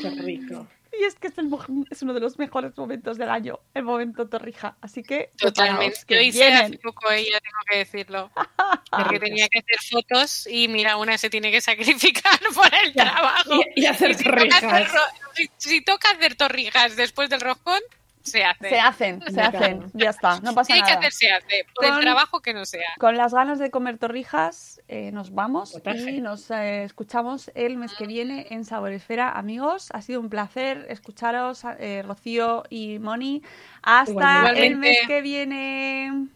[0.00, 0.66] Qué rico.
[0.98, 1.48] Y es que es, el
[1.90, 4.76] es uno de los mejores momentos del año, el momento torrija.
[4.80, 5.78] Así que Totalmente.
[5.78, 6.62] preparaos, que Yo hice vienen.
[6.64, 8.30] hace poco ella, tengo que decirlo.
[8.90, 13.54] Porque tenía que hacer fotos y mira, una se tiene que sacrificar por el trabajo.
[13.74, 14.92] Y, y hacer Y si, toca hacer, torrijas.
[14.92, 15.00] ro-
[15.34, 17.80] si- si toca hacer torrijas después del roscón,
[18.26, 18.68] se hace.
[18.68, 19.90] Se hacen, se hacen.
[19.94, 20.98] Ya está, no pasa Si hay que nada.
[20.98, 21.64] hacer, se hace.
[21.74, 22.88] Por Con- el trabajo que no sea.
[22.98, 27.94] Con las ganas de comer torrijas, eh, nos vamos y nos eh, escuchamos el mes
[27.94, 29.30] que viene en Saboresfera.
[29.32, 33.42] Amigos, ha sido un placer escucharos, eh, Rocío y Moni.
[33.82, 34.66] Hasta Igualmente.
[34.66, 36.26] el mes que viene.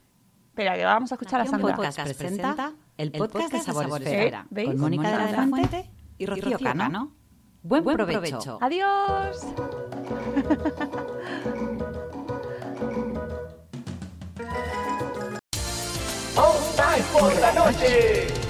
[0.48, 1.74] Espera, que vamos a escuchar a Sandra.
[1.76, 4.68] Podcast presenta el podcast de Sabor Sí, Esfera ¿veis?
[4.68, 7.12] con Mónica de la Fuente y Rocío Cano.
[7.62, 8.58] Buen provecho.
[8.60, 9.46] Adiós.
[17.12, 18.49] Por la noche.